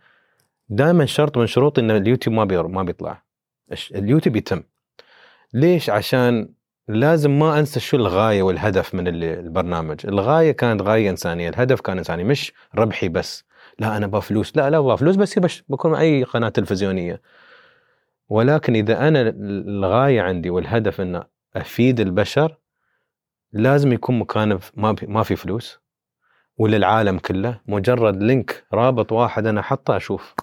دائما 0.69 1.07
شرط 1.07 1.39
من 1.39 1.47
شروط 1.47 1.79
إن 1.79 1.91
اليوتيوب 1.91 2.37
ما 2.37 2.45
بير 2.45 2.67
ما 2.67 2.83
بيطلع. 2.83 3.23
اليوتيوب 3.95 4.37
يتم. 4.37 4.63
ليش؟ 5.55 5.91
عشان 5.91 6.49
لازم 6.95 7.39
ما 7.39 7.59
أنسى 7.59 7.81
شو 7.81 7.97
الغاية 7.97 8.43
والهدف 8.43 8.95
من 8.95 9.09
ال- 9.09 9.25
البرنامج. 9.25 10.07
الغاية 10.07 10.53
كانت 10.53 10.83
غاية 10.83 11.11
إنسانية 11.11 11.49
الهدف 11.49 11.81
كان 11.81 11.99
إنساني 11.99 12.25
مش 12.25 12.53
ربحي 12.75 13.09
بس. 13.09 13.45
لا 13.79 13.97
أنا 13.97 14.07
أبغى 14.07 14.21
فلوس. 14.21 14.57
لا 14.57 14.71
لا 14.71 14.79
أبغى 14.79 14.97
فلوس 14.97 15.17
بس 15.17 15.39
بكون 15.69 15.95
أي 15.95 16.25
قناة 16.25 16.49
تلفزيونية. 16.49 17.21
ولكن 18.29 18.75
إذا 18.75 19.09
أنا 19.09 19.35
الغاية 19.39 20.21
عندي 20.21 20.51
والهدف 20.51 21.01
ان 21.01 21.23
أفيد 21.57 22.01
البشر 22.01 22.57
لازم 23.53 23.93
يكون 23.93 24.19
مكان 24.19 24.59
ما 25.09 25.23
في- 25.23 25.37
فلوس. 25.37 25.81
وللعالم 26.57 27.19
كله. 27.19 27.61
مجرد 27.67 28.23
link 28.23 28.65
رابط 28.73 29.13
واحد 29.13 29.47
أنا 29.47 29.61
احطه 29.61 29.97
أشوف. 29.97 30.35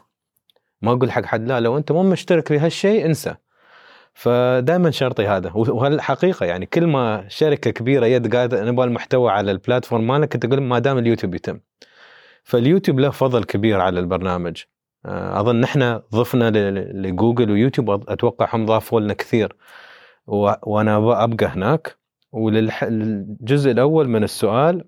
ما 0.82 0.92
أقول 0.92 1.12
حق 1.12 1.26
حد 1.26 1.48
لا 1.48 1.60
لو 1.60 1.78
أنت 1.78 1.92
مو 1.92 2.04
مشترك 2.04 2.48
في 2.48 2.60
هالشيء 2.60 3.06
انسى. 3.06 3.36
فدائما 4.18 4.92
شرطي 4.92 5.28
هذا. 5.28 5.52
وهالحقيقة 5.56 6.46
يعني 6.46 6.66
كل 6.66 6.88
ما 6.88 7.26
شركة 7.28 7.72
كبيرة 7.72 8.06
يت 8.06 8.36
قالت 8.36 8.66
نبغى 8.66 8.86
المحتوى 8.86 9.32
على 9.32 9.52
ال 9.52 9.58
platform 9.58 10.08
مالك 10.08 10.34
تقول 10.34 10.62
ما 10.62 10.80
دام 10.80 10.98
اليوتيوب 10.98 11.36
يتم. 11.36 11.60
فاليوتيوب 12.44 13.00
له 13.00 13.10
فضل 13.10 13.44
كبير 13.44 13.82
على 13.82 14.00
البرنامج. 14.00 14.64
آه، 15.06 15.40
أظن 15.40 15.64
إحنا 15.64 16.04
ضفنا 16.14 16.52
لجوجل 16.92 17.52
ويوتيوب 17.52 18.10
أتوقع 18.10 18.56
هم 18.56 18.66
ضافوا 18.66 19.00
لنا 19.00 19.14
كثير. 19.14 19.56
وأنا 20.28 21.24
أبقى 21.24 21.48
هناك. 21.48 21.98
وللجزء 22.32 23.72
الأول 23.72 24.08
من 24.10 24.24
السؤال 24.24 24.86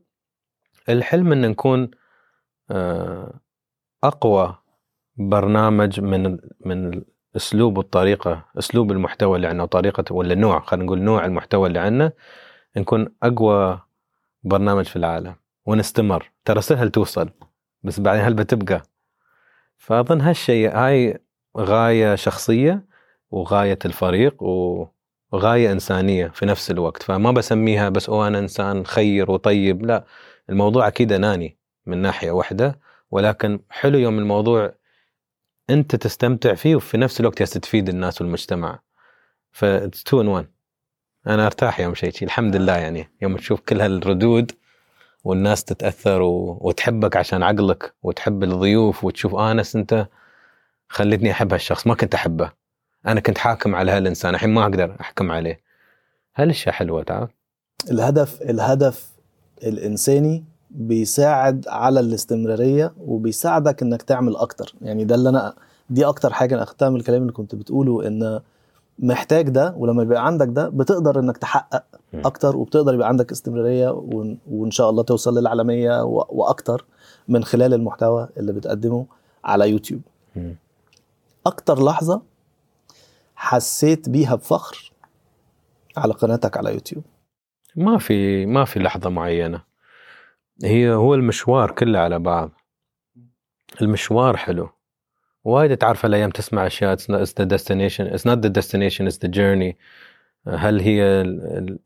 الحلم 0.89 1.31
إن 1.31 1.41
نكون 1.41 1.91
آه، 2.71 3.39
أقوى 4.03 4.57
برنامج 5.17 5.99
من 6.01 6.37
من 6.65 7.03
الاسلوب 7.31 7.77
والطريقة 7.77 8.45
أسلوب 8.59 8.91
المحتوى 8.91 9.35
اللي 9.35 9.47
عندنا 9.47 9.63
وطريقه 9.63 10.15
ولا 10.15 10.35
نوع 10.35 10.59
خلينا 10.59 10.85
نقول 10.85 11.01
نوع 11.01 11.25
المحتوى 11.25 11.67
اللي 11.67 11.79
عندنا 11.79 12.11
نكون 12.77 13.07
أقوى 13.23 13.81
برنامج 14.43 14.85
في 14.85 14.95
العالم 14.95 15.35
ونستمر. 15.65 16.31
ترى 16.45 16.61
سهل 16.61 16.89
توصل 16.89 17.29
بس 17.83 17.99
بعدين 17.99 18.21
هل 18.23 18.33
بتبقى؟ 18.33 18.83
فأظن 19.77 20.21
هالشيء 20.21 20.71
هاي 20.75 21.19
غاية 21.57 22.15
شخصية 22.15 22.85
وغاية 23.31 23.79
الفريق 23.85 24.43
وغاية 24.43 25.71
إنسانية 25.71 26.27
في 26.27 26.45
نفس 26.45 26.71
الوقت. 26.71 27.03
فما 27.03 27.31
بسميها 27.31 27.89
بس 27.89 28.09
أو 28.09 28.27
أنا 28.27 28.39
إنسان 28.39 28.85
خير 28.85 29.31
وطيب 29.31 29.85
لا 29.85 30.05
الموضوع 30.49 30.87
أكيد 30.87 31.11
أناني 31.11 31.57
من 31.85 31.97
ناحية 31.97 32.31
واحدة 32.31 32.79
ولكن 33.11 33.59
حلو 33.69 33.97
يوم 33.97 34.19
الموضوع 34.19 34.73
أنت 35.69 35.95
تستمتع 35.95 36.53
فيه 36.53 36.75
وفي 36.75 36.97
نفس 36.97 37.19
الوقت 37.19 37.43
تفيد 37.43 37.89
الناس 37.89 38.21
والمجتمع. 38.21 38.79
ف 39.51 39.65
تو 40.05 40.21
ان 40.21 40.27
1 40.27 40.47
أنا 41.27 41.45
أرتاح 41.45 41.79
يوم 41.79 41.95
شيء 41.95 42.11
شي. 42.11 42.25
الحمد 42.25 42.55
لله 42.55 42.77
يعني. 42.77 43.09
يوم 43.21 43.37
تشوف 43.37 43.59
كل 43.59 43.81
هالردود 43.81 44.51
والناس 45.23 45.63
تتأثر 45.63 46.21
و... 46.21 46.57
وتحبك 46.61 47.17
عشان 47.17 47.43
عقلك 47.43 47.93
وتحب 48.03 48.43
الضيوف 48.43 49.03
وتشوف 49.03 49.35
أنس 49.35 49.75
أنت 49.75 50.07
خلتني 50.89 51.31
أحب 51.31 51.53
هالشخص. 51.53 51.87
ما 51.87 51.95
كنت 51.95 52.15
أحبه. 52.15 52.51
أنا 53.07 53.19
كنت 53.19 53.37
حاكم 53.37 53.75
على 53.75 53.91
هالإنسان. 53.91 54.35
الحين 54.35 54.49
ما 54.49 54.63
أقدر 54.63 54.95
أحكم 55.01 55.31
عليه. 55.31 55.61
هالأشياء 56.35 56.75
حلوة 56.75 57.03
تعرف 57.03 57.29
الهدف 57.91 58.41
الهدف 58.41 59.09
الإنساني 59.63 60.43
بيساعد 60.69 61.65
على 61.67 61.99
الاستمرارية 61.99 62.93
وبيساعدك 62.99 63.81
إنك 63.81 64.01
تعمل 64.01 64.35
أكتر 64.35 64.73
يعني 64.81 65.03
ده 65.05 65.15
اللي 65.15 65.29
أنا 65.29 65.53
دي 65.89 66.05
أكتر 66.05 66.33
حاجة 66.33 66.55
أنا 66.55 66.63
أخدتها 66.63 66.89
من 66.89 66.95
الكلام 66.95 67.21
اللي 67.21 67.33
كنت 67.33 67.55
بتقوله 67.55 68.07
إن 68.07 68.39
محتاج 68.99 69.49
ده 69.49 69.73
ولما 69.77 70.03
يبقى 70.03 70.25
عندك 70.25 70.47
ده 70.47 70.69
بتقدر 70.69 71.19
إنك 71.19 71.37
تحقق. 71.37 71.83
أكتر 72.25 72.57
وبتقدر 72.57 72.93
يبقى 72.93 73.07
عندك 73.07 73.31
استمرارية 73.31 73.89
وإن, 73.89 74.37
وإن 74.51 74.71
شاء 74.71 74.89
الله 74.89 75.03
توصل 75.03 75.37
للعالمية 75.39 76.03
وأكتر 76.03 76.85
من 77.27 77.43
خلال 77.43 77.73
المحتوى 77.73 78.29
اللي 78.37 78.53
بتقدمه 78.53 79.05
على 79.43 79.69
يوتيوب. 79.69 80.01
أكتر 81.45 81.83
لحظة 81.83 82.21
حسيت 83.35 84.09
بيها 84.09 84.35
بفخر 84.35 84.91
على 85.97 86.13
قناتك 86.13 86.57
على 86.57 86.73
يوتيوب 86.73 87.03
ما 87.75 87.97
في 87.97 88.45
ما 88.45 88.65
في 88.65 88.79
لحظة 88.79 89.09
معينة 89.09 89.61
هي 90.63 90.89
هو 90.89 91.15
المشوار 91.15 91.71
كله 91.71 91.99
على 91.99 92.19
بعض. 92.19 92.51
المشوار 93.81 94.37
حلو. 94.37 94.69
وايد 95.43 95.77
تعرف 95.77 96.05
الأيام 96.05 96.29
تسمع 96.29 96.67
أشياء 96.67 96.95
it's 96.97 97.33
the 97.33 97.45
destination 97.45 98.13
it's 98.13 98.25
not 98.25 98.41
the 98.41 98.49
destination 98.49 99.07
it's 99.07 99.17
the 99.17 99.31
journey. 99.31 99.73
هل 100.47 100.79
هي 100.79 101.23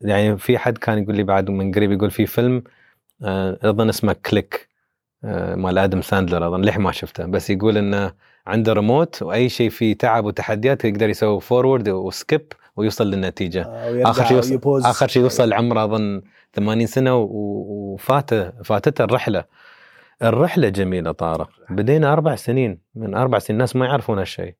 يعني 0.00 0.38
في 0.38 0.58
حد 0.58 0.78
كان 0.78 1.02
يقول 1.02 1.16
لي 1.16 1.22
بعد 1.22 1.50
من 1.50 1.72
قريب 1.72 1.92
يقول 1.92 2.10
في 2.10 2.26
فيلم 2.26 2.62
آه، 3.22 3.58
أظن 3.62 3.88
اسمه 3.88 4.12
Click 4.12 4.68
آه، 5.24 5.54
مال 5.54 5.78
آدم 5.78 6.02
ساندلر 6.02 6.48
أظن 6.48 6.60
للحين 6.60 6.82
ما 6.82 6.92
شفته. 6.92 7.26
بس 7.26 7.50
يقول 7.50 7.78
إنه 7.78 8.12
عنده 8.46 8.72
ريموت 8.72 9.22
وأي 9.22 9.48
شيء 9.48 9.70
فيه 9.70 9.94
تعب 9.94 10.24
وتحديات 10.24 10.84
يقدر 10.84 11.08
يسوي 11.08 11.40
forward 11.40 11.88
و 11.88 12.01
skip 12.01 12.52
ويوصل 12.76 13.10
للنتيجة. 13.10 13.62
آه، 13.62 14.10
آخر 14.10 14.24
شيء 14.24 14.36
يوصل. 14.36 14.88
آخر 14.88 15.08
شيء 15.08 15.22
يوصل 15.22 15.52
عمره 15.52 15.84
أظن 15.84 16.22
80 16.52 16.86
سنة 16.86 17.16
وفاته 17.16 18.50
فاتته 18.50 19.04
الرحلة. 19.04 19.44
الرحلة 20.22 20.68
جميلة 20.68 21.12
طارق. 21.12 21.50
بدينا 21.70 22.12
أربع 22.12 22.34
سنين. 22.36 22.80
من 22.94 23.14
أربع 23.14 23.38
سنين 23.38 23.54
الناس 23.56 23.76
ما 23.76 23.86
يعرفون 23.86 24.18
هالشيء. 24.18 24.54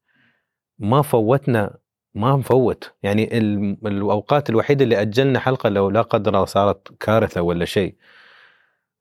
ما 0.79 1.03
فوتنا 1.03 1.77
ما 2.15 2.37
نفوت. 2.37 2.93
يعني 3.03 3.39
ال- 3.39 3.77
الأوقات 3.87 4.51
الوحيدة 4.51 4.85
اللي 4.85 5.01
أجلنا 5.01 5.39
حلقة 5.39 5.69
لو 5.69 5.91
لا 5.91 6.03
قدر 6.03 6.35
الله 6.35 6.45
صارت 6.45 6.89
كارثة 7.01 7.43
ولا 7.43 7.65
شيء. 7.65 7.95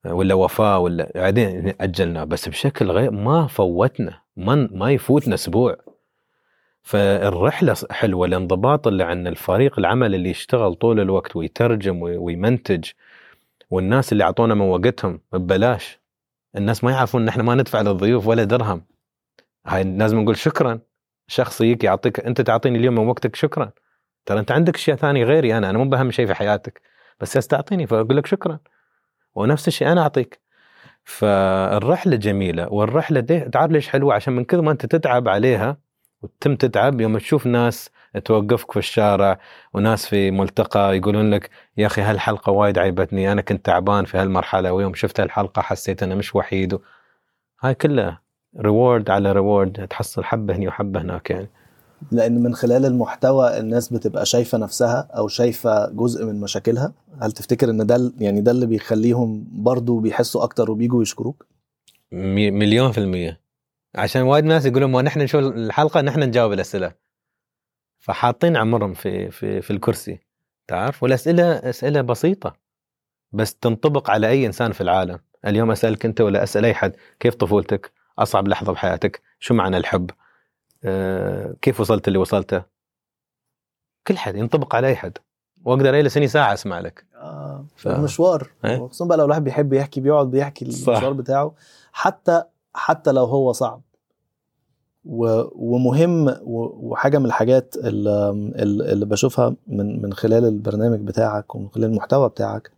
ولا 0.06 0.34
وفاة 0.34 0.80
ولا 0.80 1.12
بعدين 1.16 1.74
أجلنا. 1.82 2.24
بس 2.24 2.50
بشكل 2.50 2.92
غير 2.92 3.12
ما 3.12 3.48
فوتنا. 3.48 4.20
ما 4.38 4.70
ما 4.72 4.92
يفوتنا 4.92 5.34
أسبوع. 5.36 5.78
فالرحلة 6.84 7.76
حلوة 7.92 8.28
الانضباط 8.28 8.88
اللي 8.88 9.04
عن 9.04 9.28
الفريق 9.28 9.80
العمل 9.80 10.16
اللي 10.16 10.30
يشتغل 10.30 10.76
طول 10.76 11.00
الوقت 11.00 11.36
ويترجم 11.36 12.02
وي- 12.02 12.18
ويمنتج 12.18 12.86
والناس 13.70 14.12
اللي 14.12 14.24
أعطونا 14.24 14.54
من 14.56 14.62
وقتهم 14.62 15.22
ببلاش. 15.34 16.00
الناس 16.58 16.84
ما 16.84 16.92
يعرفون 16.92 17.22
إن 17.22 17.28
إحنا 17.28 17.44
ما 17.44 17.56
ندفع 17.56 17.82
للضيوف 17.82 18.28
ولا 18.28 18.44
درهم. 18.44 18.86
هاي 19.68 19.84
لازم 19.84 20.20
نقول 20.20 20.38
شكرا. 20.38 20.80
شخص 21.28 21.62
يجيك 21.62 21.84
يعطيك 21.84 22.20
أنت 22.20 22.42
تعطيني 22.42 22.78
اليوم 22.80 22.96
من 22.96 23.08
وقتك 23.08 23.36
شكرا. 23.36 23.72
ترى 24.26 24.40
أنت 24.40 24.52
عندك 24.52 24.76
أشياء 24.76 24.98
ثانية 24.98 25.24
غيري 25.24 25.58
أنا 25.58 25.70
أنا 25.70 25.78
مو 25.78 25.86
باهم 25.90 26.12
شيء 26.12 26.26
في 26.28 26.34
حياتك. 26.34 26.82
بس 27.20 27.38
بس 27.38 27.48
تعطيني 27.48 27.88
فأقول 27.88 28.18
لك 28.18 28.26
شكرا. 28.26 28.60
ونفس 29.36 29.68
الشيء 29.68 29.92
أنا 29.92 30.02
أعطيك. 30.02 30.40
فالرحلة 31.04 32.16
جميلة 32.16 32.68
والرحلة 32.74 33.20
دي 33.20 33.40
تعرف 33.40 33.72
ليش 33.72 33.90
حلوة؟ 33.90 34.14
عشان 34.14 34.34
من 34.36 34.46
كثر 34.46 34.62
ما 34.62 34.72
أنت 34.72 34.86
تتعب 34.86 35.28
عليها 35.28 35.78
وتتم 36.24 36.56
تتعب 36.56 37.02
يوم 37.02 37.18
تشوف 37.18 37.46
ناس 37.46 37.90
توقفك 38.26 38.72
في 38.72 38.80
الشارع 38.80 39.40
وناس 39.74 40.06
في 40.06 40.32
ملتقى 40.32 40.98
يقولون 40.98 41.30
لك 41.30 41.50
يا 41.78 41.88
أخي 41.88 42.02
هالحلقة 42.02 42.52
وايد 42.52 42.78
عيبتني 42.78 43.32
أنا 43.32 43.42
كنت 43.42 43.66
تعبان 43.66 44.06
في 44.06 44.18
هالمرحلة 44.18 44.74
ويوم 44.74 44.94
شفت 44.94 45.20
هالحلقة 45.20 45.62
حسيت 45.62 46.04
أنا 46.04 46.16
مش 46.16 46.36
وحيد. 46.36 46.80
هاي 47.62 47.76
كلها 47.76 48.22
reward 48.60 49.10
على 49.10 49.32
reward 49.32 49.88
تحصل 49.88 50.24
حبة 50.24 50.56
هني 50.56 50.68
وحبة 50.68 51.02
هناك 51.02 51.30
يعني. 51.30 51.50
لأن 52.12 52.44
من 52.44 52.56
خلال 52.56 52.86
المحتوى 52.86 53.60
الناس 53.60 53.94
بتبقى 53.94 54.26
شايفة 54.26 54.58
نفسها 54.58 55.08
أو 55.18 55.28
شايفة 55.28 55.90
جزء 55.90 56.26
من 56.26 56.42
مشاكلها. 56.42 56.94
هل 57.22 57.32
تفتكر 57.32 57.70
إن 57.70 57.86
ده 57.86 58.12
يعني 58.20 58.42
ده 58.42 58.52
اللي 58.52 58.66
بيخليهم 58.66 59.46
برضو 59.52 60.00
بيحسوا 60.00 60.44
أكتر 60.44 60.72
وبيجوا 60.72 61.02
يشكروك؟ 61.02 61.46
مليون 62.12 62.92
في 62.92 62.98
المية. 62.98 63.43
عشان 63.96 64.22
وايد 64.22 64.46
ناس 64.46 64.66
يقولون 64.66 64.92
ما 64.92 65.02
نحن 65.02 65.20
نشوف 65.22 65.42
الحلقة 65.42 66.02
نحن 66.02 66.20
نجاوب 66.24 66.54
الأسئلة. 66.54 66.94
فحاطين 68.00 68.58
عمرهم 68.58 68.94
في 68.94 69.32
في 69.32 69.62
في 69.62 69.72
الكرسي 69.72 70.20
تعرف؟ 70.68 71.04
والأسئلة 71.04 71.52
أسئلة 71.70 72.02
بسيطة. 72.02 72.56
بس 73.32 73.56
تنطبق 73.56 74.10
على 74.10 74.30
أي 74.30 74.46
إنسان 74.46 74.72
في 74.72 74.82
العالم. 74.82 75.20
اليوم 75.46 75.72
أسألك 75.72 76.06
أنت 76.06 76.22
ولا 76.22 76.44
أسأل 76.44 76.66
أي 76.66 76.74
حد 76.74 76.96
كيف 77.20 77.36
طفولتك؟ 77.36 77.92
أصعب 78.20 78.48
لحظة 78.48 78.74
بحياتك؟ 78.74 79.22
شو 79.40 79.54
معنى 79.54 79.78
الحب؟ 79.78 80.10
أه 80.84 81.56
كيف 81.62 81.80
وصلت 81.80 82.08
اللي 82.08 82.20
وصلته؟ 82.20 82.64
كل 84.08 84.18
حد 84.18 84.36
ينطبق 84.36 84.76
على 84.76 84.88
أي 84.88 84.96
حد. 84.96 85.18
وأقدر 85.66 86.00
أجلس 86.00 86.18
هني 86.18 86.28
ساعة 86.28 86.54
أسمع 86.54 86.80
لك. 86.80 87.06
آه 87.16 87.66
ف- 87.76 87.88
مشوار. 87.88 88.50
إيه؟ 88.66 88.78
خصوصا 88.78 89.06
بقى 89.06 89.18
لو 89.18 89.26
الواحد 89.26 89.44
بيحب 89.44 89.74
يحكي 89.74 90.02
بيقعد 90.02 90.32
بيحكي. 90.32 90.66
المشوار 90.66 91.14
بتاعه. 91.14 91.56
حتى 91.94 92.44
حتى 92.74 93.12
لو 93.12 93.26
هو 93.26 93.52
صعب. 93.52 93.82
ومهم 95.06 96.38
وحاجة 96.44 97.18
من 97.18 97.26
الحاجات 97.26 97.76
اللي, 97.78 99.06
بشوفها 99.06 99.56
من 99.68 100.02
من 100.02 100.14
خلال 100.14 100.46
البرنامج 100.46 101.00
بتاعك 101.00 101.56
ومن 101.56 101.70
خلال 101.70 101.86
المحتوى 101.86 102.30
بتاعك 102.30 102.72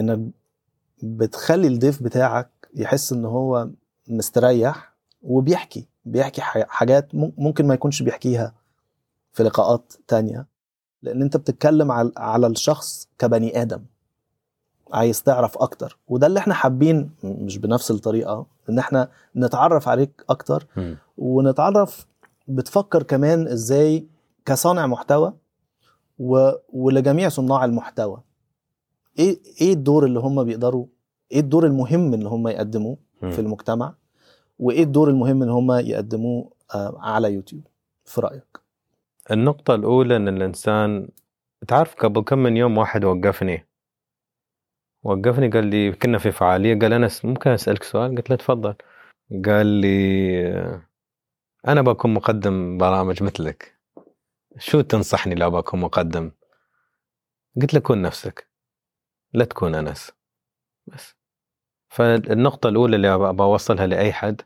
إنك 0.00 0.20
بتخلي 1.02 1.66
الضيف 1.68 2.02
بتاعك 2.02 2.50
يحس 2.74 3.12
إن 3.12 3.24
هو 3.24 3.68
مستريح 4.08 4.92
وبيحكي 5.22 5.86
بيحكي 6.04 6.40
حاجات 6.42 7.14
مم- 7.14 7.32
ممكن 7.38 7.66
ما 7.66 7.74
يكونش 7.74 8.02
بيحكيها 8.02 8.54
في 9.32 9.42
لقاءات 9.42 9.92
تانية 10.08 10.46
لأن 11.02 11.22
أنت 11.22 11.36
بتتكلم 11.36 11.92
على 12.16 12.46
الشخص 12.46 13.08
كبني 13.18 13.62
آدم. 13.62 13.84
عايز 14.92 15.22
تعرف 15.22 15.58
أكتر. 15.58 15.98
وده 16.08 16.26
اللي 16.26 16.38
إحنا 16.38 16.54
حابين 16.54 17.10
مش 17.24 17.58
بنفس 17.58 17.90
الطريقة 17.90 18.46
إن 18.70 18.78
إحنا 18.78 19.08
نتعرف 19.36 19.88
عليك 19.88 20.24
أكتر. 20.30 20.66
ونتعرف 21.18 22.06
بتفكر 22.48 23.02
كمان 23.02 23.48
إزاي 23.48 24.06
كصانع 24.44 24.86
محتوى 24.86 25.32
و... 26.18 26.50
ولجميع 26.72 27.28
صناع 27.28 27.64
المحتوى. 27.64 28.20
إيه 29.18 29.38
إيه 29.60 29.72
الدور 29.72 30.04
اللي 30.04 30.20
هم 30.20 30.44
بيقدروا 30.44 30.86
إيه 31.32 31.40
الدور 31.40 31.66
المهم 31.66 32.14
اللي 32.14 32.28
هم 32.28 32.48
يقدموه. 32.48 32.96
في 33.20 33.38
المجتمع؟ 33.40 33.94
وإيه 34.58 34.82
الدور 34.82 35.10
المهم 35.10 35.42
اللي 35.42 35.52
هم 35.52 35.72
يقدموه 35.72 36.50
آه، 36.74 36.96
على 37.00 37.32
يوتيوب؟ 37.32 37.66
في 38.04 38.20
رأيك؟ 38.20 38.60
النقطة 39.30 39.74
الأولى 39.74 40.16
إن 40.16 40.28
الإنسان 40.28 41.08
تعرف 41.68 41.94
قبل 41.94 42.20
كم 42.20 42.38
من 42.38 42.56
يوم 42.56 42.78
واحد 42.78 43.04
وقفني. 43.04 43.66
وقفني 45.02 45.48
قال 45.48 45.66
لي 45.66 45.92
كنا 45.92 46.18
في 46.18 46.32
فعالية. 46.32 46.78
قال 46.78 46.92
أنس 46.92 47.24
ممكن 47.24 47.50
أسألك 47.50 47.82
سؤال؟ 47.82 48.16
قلت 48.16 48.30
له 48.30 48.36
تفضل. 48.36 48.74
قال 49.44 49.66
لي 49.66 50.82
أنا 51.68 51.82
بكون 51.82 52.14
مقدم 52.14 52.78
برامج 52.78 53.22
مثلك. 53.22 53.78
شو 54.58 54.80
تنصحني 54.80 55.34
لو 55.34 55.50
بكون 55.50 55.80
مقدم؟ 55.80 56.32
قلت 57.60 57.74
له 57.74 57.80
كن 57.80 58.02
نفسك. 58.02 58.48
لا 59.32 59.44
تكون 59.44 59.74
أنس. 59.74 60.12
بس. 60.86 61.16
فالنقطة 61.88 62.68
الأولى 62.68 62.96
اللي 62.96 63.14
أبغى 63.14 63.44
أوصلها 63.44 63.86
لأي 63.86 64.12
حد 64.12 64.42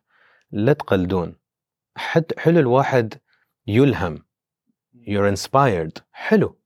لا 0.50 0.72
تقلدون. 0.72 1.38
حد 1.96 2.24
حلو 2.38 2.60
الواحد 2.60 3.14
يلهم. 3.66 4.26
You're 4.94 5.36
inspired. 5.36 6.02
حلو. 6.12 6.60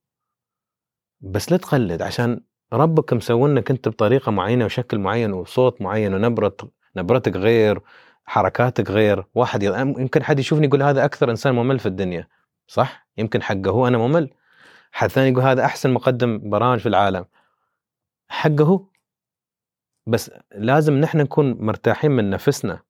بس 1.20 1.52
لا 1.52 1.58
تقلد 1.58 2.02
عشان 2.02 2.44
ربك 2.72 3.12
مسوينك 3.12 3.70
أنت 3.70 3.88
بطريقة 3.88 4.32
معينة 4.32 4.64
وشكل 4.64 4.98
معين 4.98 5.32
وصوت 5.32 5.82
معين 5.82 6.14
ونبره 6.14 6.56
نبرتك 6.96 7.36
غير 7.36 7.80
حركاتك 8.24 8.90
غير. 8.90 9.24
واحد 9.34 9.62
يمكن 9.62 10.22
حد 10.22 10.38
يشوفني 10.38 10.66
يقول 10.66 10.82
هذا 10.82 11.04
أكثر 11.04 11.30
إنسان 11.30 11.54
ممل 11.54 11.78
في 11.78 11.86
الدنيا. 11.86 12.28
صح؟ 12.66 13.06
يمكن 13.16 13.42
حقه 13.42 13.70
هو 13.70 13.86
أنا 13.88 13.98
ممل. 13.98 14.30
حد 14.92 15.08
ثاني 15.08 15.30
يقول 15.30 15.42
هذا 15.42 15.64
أحسن 15.64 15.90
مقدم 15.90 16.50
برامج 16.50 16.78
في 16.78 16.88
العالم. 16.88 17.24
حقه؟ 18.28 18.64
هو 18.64 18.84
بس 20.06 20.30
لازم 20.54 20.94
نحن 20.94 21.18
نكون 21.18 21.52
مرتاحين 21.52 22.10
من 22.10 22.30
نفسنا. 22.30 22.80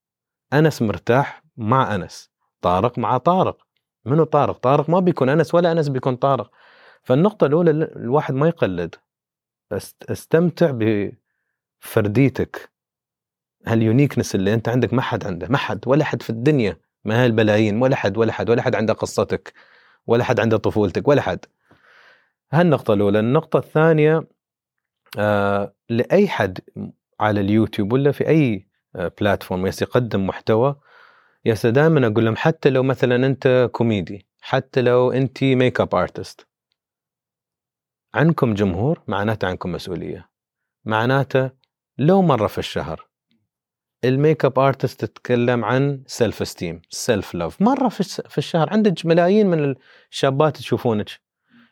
أنس 0.53 0.83
مرتاح 0.83 1.43
مع 1.57 1.95
أنس. 1.95 2.31
طارق 2.61 2.99
مع 2.99 3.19
طارق. 3.19 3.66
منو 4.05 4.25
طارق؟ 4.25 4.59
طارق 4.59 4.90
ما 4.90 5.01
بيكون 5.01 5.29
أنس 5.29 5.55
ولا 5.55 5.73
أنس 5.73 5.88
بيكون 5.88 6.16
طارق. 6.16 6.51
فالنقطة 7.03 7.47
الأولى 7.47 7.71
ال- 7.71 7.97
الواحد 7.97 8.35
ما 8.35 8.49
يقلد. 8.49 8.95
أستمتع 10.11 10.71
بفرديتك. 11.83 12.71
هال 13.66 13.78
uniqueness 13.78 14.35
اللي 14.35 14.55
أنت 14.55 14.69
عندك 14.69 14.93
ما 14.93 15.03
حد 15.03 15.27
عنده 15.27 15.49
ما 15.49 15.59
حد 15.59 15.89
ولا 15.89 16.05
حد 16.05 16.23
في 16.23 16.31
الدنيا 16.31 16.77
ما 17.05 17.25
هالبلايين 17.25 17.83
ولا 17.83 17.97
حد 17.97 18.17
ولا 18.19 18.33
حد 18.33 18.51
ولا 18.51 18.63
حد 18.63 18.75
عنده 18.75 18.93
قصتك 18.93 19.53
ولا 20.07 20.25
حد 20.25 20.41
عنده 20.41 20.57
طفولتك 20.57 21.09
ولا 21.09 21.23
حد. 21.23 21.47
هالنقطة 22.53 22.95
الأولى. 22.95 23.19
النقطة 23.21 23.59
الثانية 23.59 24.29
آه 25.19 25.75
لأي 25.89 26.29
حد 26.29 26.59
على 27.21 27.41
اليوتيوب 27.41 27.93
ولا 27.93 28.13
في 28.13 28.29
أي 28.29 28.67
platform 29.21 29.66
يالس 29.66 29.83
يقدم 29.83 30.27
محتوى 30.27 30.77
يس 31.45 31.67
دائما 31.67 32.07
أقول 32.07 32.25
لهم 32.25 32.37
حتى 32.37 32.71
لو 32.71 32.83
مثلا 32.83 33.27
أنت 33.27 33.71
كوميدي 33.73 34.27
حتى 34.41 34.83
لو 34.83 35.13
أنت 35.13 35.45
makeup 35.45 35.95
artist 35.95 36.47
عنكم 38.14 38.55
جمهور 38.55 39.03
معناته 39.07 39.49
عنكم 39.49 39.73
مسؤولية. 39.73 40.31
معناته 40.85 41.51
لو 41.99 42.23
مرة 42.23 42.46
في 42.46 42.59
الشهر 42.59 43.07
ال 44.05 44.45
makeup 44.45 44.59
artist 44.59 45.05
تتكلم 45.05 45.64
عن 45.64 46.03
self-esteem 46.07 46.83
self-love 46.88 47.62
مره 47.62 47.88
في 47.88 48.38
الشهر 48.38 48.70
عندك 48.70 49.07
ملايين 49.07 49.46
من 49.46 49.75
الشابات 50.11 50.57
تشوفونك. 50.57 51.09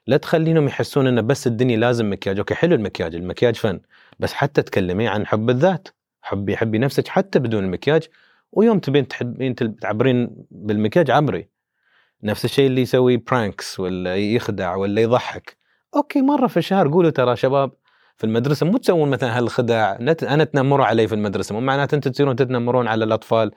لا 0.07 0.17
تخلينهم 0.17 0.67
يحسون 0.67 1.07
إنه 1.07 1.21
بس 1.21 1.47
الدنيا 1.47 1.77
لازم 1.77 2.13
مكياج. 2.13 2.39
أوكي 2.39 2.55
حلو 2.55 2.75
المكياج 2.75 3.15
المكياج 3.15 3.57
فن 3.57 3.81
بس 4.19 4.33
حتى 4.33 4.63
تكلمي 4.63 5.09
عن 5.09 5.27
حب 5.27 5.51
الذات. 5.51 5.89
حبي 6.23 6.57
حبي 6.57 6.79
نفسك 6.79 7.09
حتى 7.09 7.39
بدون 7.39 7.65
المكياج. 7.65 8.09
ويوم 8.53 8.79
تبين 8.79 9.09
تحبين 9.09 9.55
تعبرين 9.55 10.47
بالمكياج 10.51 11.11
عبري. 11.11 11.49
نفس 12.23 12.45
الشيء 12.45 12.67
اللي 12.67 12.81
يسوي 12.81 13.17
pranks 13.17 13.81
ولا 13.81 14.17
يخدع 14.17 14.75
ولا 14.75 15.03
يضحك. 15.03 15.58
أوكي 15.97 16.23
مرة 16.23 16.47
في 16.47 16.57
الشهر 16.57 16.89
قولوا 16.89 17.11
ترى 17.11 17.37
شباب 17.37 17.73
في 18.17 18.25
المدرسة 18.25 18.67
مو 18.67 18.79
تسوون 18.79 19.11
مثلا 19.11 19.39
هالخداع 19.39 19.99
أنا 20.23 20.45
تنمروا 20.45 20.87
علي 20.87 21.09
في 21.09 21.15
المدرسة 21.15 21.55
مو 21.55 21.61
معناته 21.61 21.95
أنتم 21.95 22.11
تصيرون 22.11 22.37
تتنمرون 22.37 22.89
على 22.89 23.05
الأطفال. 23.05 23.51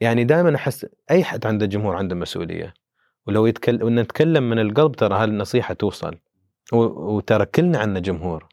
يعني 0.00 0.24
دائما 0.24 0.56
أحس 0.56 0.86
أي 1.10 1.24
حد 1.24 1.46
عنده 1.46 1.66
جمهور 1.66 1.96
عنده 1.96 2.14
مسؤولية 2.14 2.74
ولو 3.26 3.46
يتكلم 3.46 3.82
ونتكلم 3.82 4.50
من 4.50 4.58
القلب 4.58 4.96
ترى 4.96 5.14
هالنصيحة 5.14 5.74
توصل. 5.74 6.18
وترى 6.72 7.46
كلنا 7.46 7.78
عندنا 7.78 8.00
جمهور. 8.00 8.48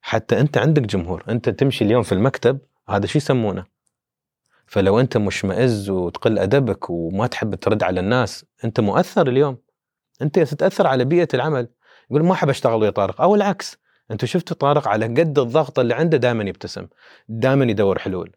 حتى 0.00 0.40
أنت 0.40 0.58
عندك 0.58 0.82
جمهور 0.82 1.24
أنت 1.28 1.48
تمشي 1.48 1.84
اليوم 1.84 2.02
في 2.02 2.12
المكتب 2.12 2.58
هذا 2.88 3.06
شو 3.06 3.18
يسمونه؟ 3.18 3.64
فلو 4.66 5.00
أنت 5.00 5.16
مشمئز 5.16 5.90
وتقل 5.90 6.38
أدبك 6.38 6.90
وما 6.90 7.26
تحب 7.26 7.54
ترد 7.54 7.82
على 7.82 8.00
الناس 8.00 8.44
أنت 8.64 8.80
مؤثر 8.80 9.28
اليوم. 9.28 9.58
أنت 10.22 10.38
تتاثر 10.38 10.86
على 10.86 11.04
بيئة 11.04 11.28
العمل. 11.34 11.68
يقول 12.10 12.24
ما 12.24 12.32
أحب 12.32 12.48
أشتغل 12.48 12.82
ويا 12.82 12.90
طارق. 12.90 13.20
أو 13.20 13.34
العكس 13.34 13.78
انت 14.10 14.24
شفت 14.24 14.52
طارق 14.52 14.88
على 14.88 15.06
قد 15.06 15.38
الضغط 15.38 15.78
اللي 15.78 15.94
عنده 15.94 16.18
دائما 16.18 16.44
يبتسم 16.44 16.86
دائما 17.28 17.64
يدور 17.64 17.98
حلول. 17.98 18.36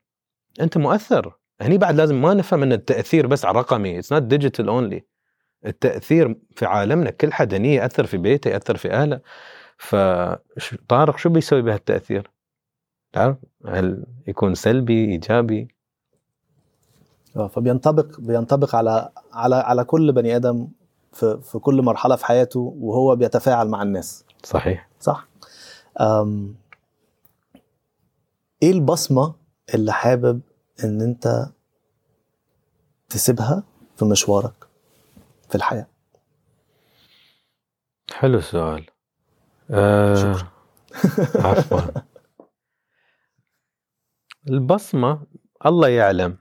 أنت 0.61 0.77
مؤثر. 0.77 1.37
هني 1.61 1.77
بعد 1.77 1.95
لازم 1.95 2.21
ما 2.21 2.33
نفهم 2.33 2.63
إن 2.63 2.73
التأثير 2.73 3.27
بس 3.27 3.45
على 3.45 3.59
رقمي 3.59 3.99
it's 3.99 4.13
not 4.13 4.23
digital 4.23 4.67
only 4.67 5.05
التأثير 5.65 6.35
في 6.55 6.65
عالمنا 6.65 7.09
كل 7.09 7.33
حد 7.33 7.53
هني 7.53 7.75
يأثر 7.75 8.05
في 8.05 8.17
بيته 8.17 8.49
يأثر 8.49 8.77
في 8.77 8.91
أهله. 8.91 9.21
فطارق 9.77 11.17
شو 11.17 11.29
بيسوي 11.29 11.61
بهالتأثير؟ 11.61 12.31
تعرف 13.13 13.37
هل 13.65 14.05
يكون 14.27 14.55
سلبي 14.55 15.05
إيجابي؟ 15.05 15.67
آه، 17.35 17.47
فبينطبق 17.47 18.19
بينطبق 18.19 18.75
على 18.75 19.09
على 19.33 19.55
على 19.55 19.83
كل 19.83 20.11
بني 20.11 20.35
آدم 20.35 20.67
في 21.17 21.39
في 21.41 21.59
كل 21.59 21.81
مرحلة 21.81 22.15
في 22.15 22.25
حياته 22.25 22.73
وهو 22.79 23.15
بيتفاعل 23.15 23.67
مع 23.67 23.81
الناس. 23.81 24.25
صحيح. 24.43 24.89
صح؟ 24.99 25.27
أم 26.01 26.55
إيه 28.63 28.71
البصمة 28.71 29.35
اللي 29.73 29.93
حابب 29.93 30.41
إن 30.83 31.01
أنت 31.01 31.45
تسيبها 33.09 33.63
في 33.97 34.05
مشوارك 34.05 34.67
في 35.49 35.55
الحياة؟ 35.55 35.87
حلو 38.13 38.37
السؤال. 38.37 38.85
آه 39.71 40.15
شكراً. 40.15 40.47
عفوا. 41.49 41.79
البصمة 44.49 45.25
الله 45.65 45.87
يعلم 45.87 46.37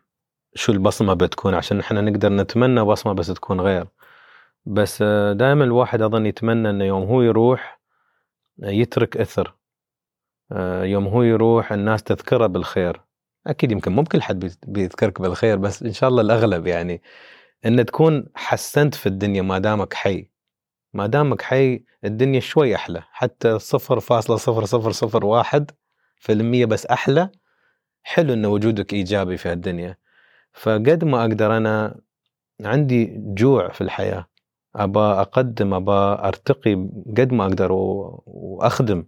شو 0.54 0.72
البصمة 0.72 1.14
بتكون 1.14 1.54
عشان 1.54 1.80
إحنا 1.80 2.00
نقدر 2.00 2.28
نتمنى 2.32 2.84
بصمة 2.84 3.12
بس 3.12 3.26
تكون 3.26 3.60
غير. 3.60 3.88
بس 4.66 5.02
دائما 5.32 5.64
الواحد 5.64 6.02
أظن 6.02 6.26
يتمنى 6.26 6.70
إنه 6.70 6.84
يوم 6.84 7.02
هو 7.02 7.22
يروح 7.22 7.80
يترك 8.58 9.16
إثر. 9.16 9.56
آه، 10.52 10.84
يوم 10.84 11.06
هو 11.06 11.22
يروح 11.22 11.72
الناس 11.72 12.02
تذكره 12.02 12.46
بالخير. 12.46 13.00
أكيد 13.46 13.72
يمكن 13.72 13.92
مو 13.92 14.04
كل 14.04 14.22
حد 14.22 14.52
بيذكرك 14.66 15.20
بالخير 15.20 15.56
بس 15.56 15.82
إن 15.82 15.92
شاء 15.92 16.08
الله 16.10 16.22
الأغلب 16.22 16.66
يعني. 16.66 17.02
إن 17.66 17.86
تكون 17.86 18.26
حسنت 18.34 18.94
في 18.94 19.06
الدنيا 19.06 19.42
ما 19.42 19.58
دامك 19.58 19.94
حي. 19.94 20.30
ما 20.94 21.06
دامك 21.06 21.42
حي 21.42 21.84
الدنيا 22.04 22.40
شوي 22.40 22.74
أحلى. 22.74 23.02
حتى 23.12 23.58
صفر 23.58 24.00
فاصلة 24.00 24.36
صفر 24.36 24.64
صفر 24.64 24.90
صفر 24.92 25.26
واحد 25.26 25.70
في 26.16 26.32
المية 26.32 26.66
بس 26.66 26.86
أحلى. 26.86 27.30
حلو 28.02 28.32
إن 28.32 28.46
وجودك 28.46 28.92
إيجابي 28.92 29.36
في 29.36 29.48
هالدنيا 29.48 29.96
فقد 30.52 31.04
ما 31.04 31.20
أقدر 31.20 31.56
أنا 31.56 32.00
عندي 32.64 33.14
جوع 33.16 33.68
في 33.68 33.80
الحياة. 33.80 34.26
ابى 34.76 35.00
أقدم 35.00 35.74
ابى 35.74 35.92
أرتقي 36.28 36.74
قد 37.16 37.32
ما 37.32 37.46
أقدر 37.46 37.68
وأخدم. 37.72 39.04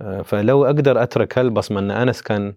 آه، 0.00 0.22
فلو 0.22 0.64
أقدر 0.64 1.02
أترك 1.02 1.38
هالبصمة 1.38 1.78
ان 1.78 1.90
أنس 1.90 2.22
كان 2.22 2.54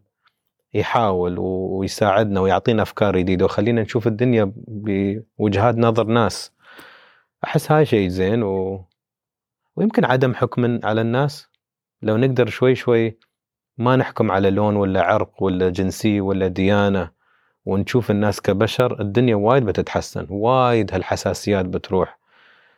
يحاول 0.73 1.35
ويساعدنا 1.39 2.39
ويعطينا 2.39 2.81
أفكار 2.81 3.17
جديدة. 3.17 3.45
وخلينا 3.45 3.81
نشوف 3.81 4.07
الدنيا 4.07 4.53
بوجهات 4.67 5.77
نظر 5.77 6.03
ناس. 6.03 6.53
أحس 7.43 7.71
هاي 7.71 7.85
شيء 7.85 8.07
زين 8.09 8.43
و... 8.43 8.85
ويمكن 9.75 10.05
عدم 10.05 10.33
حكم 10.33 10.79
على 10.83 11.01
الناس. 11.01 11.49
لو 12.01 12.17
نقدر 12.17 12.49
شوي 12.49 12.75
شوي 12.75 13.17
ما 13.77 13.95
نحكم 13.95 14.31
على 14.31 14.49
لون 14.49 14.75
ولا 14.75 15.01
عرق 15.01 15.43
ولا 15.43 15.69
جنسية 15.69 16.21
ولا 16.21 16.47
ديانة 16.47 17.11
ونشوف 17.65 18.11
الناس 18.11 18.41
كبشر 18.41 19.01
الدنيا 19.01 19.35
وايد 19.35 19.65
بتتحسن. 19.65 20.27
وايد 20.29 20.93
هالحساسيات 20.93 21.65
بتروح. 21.65 22.16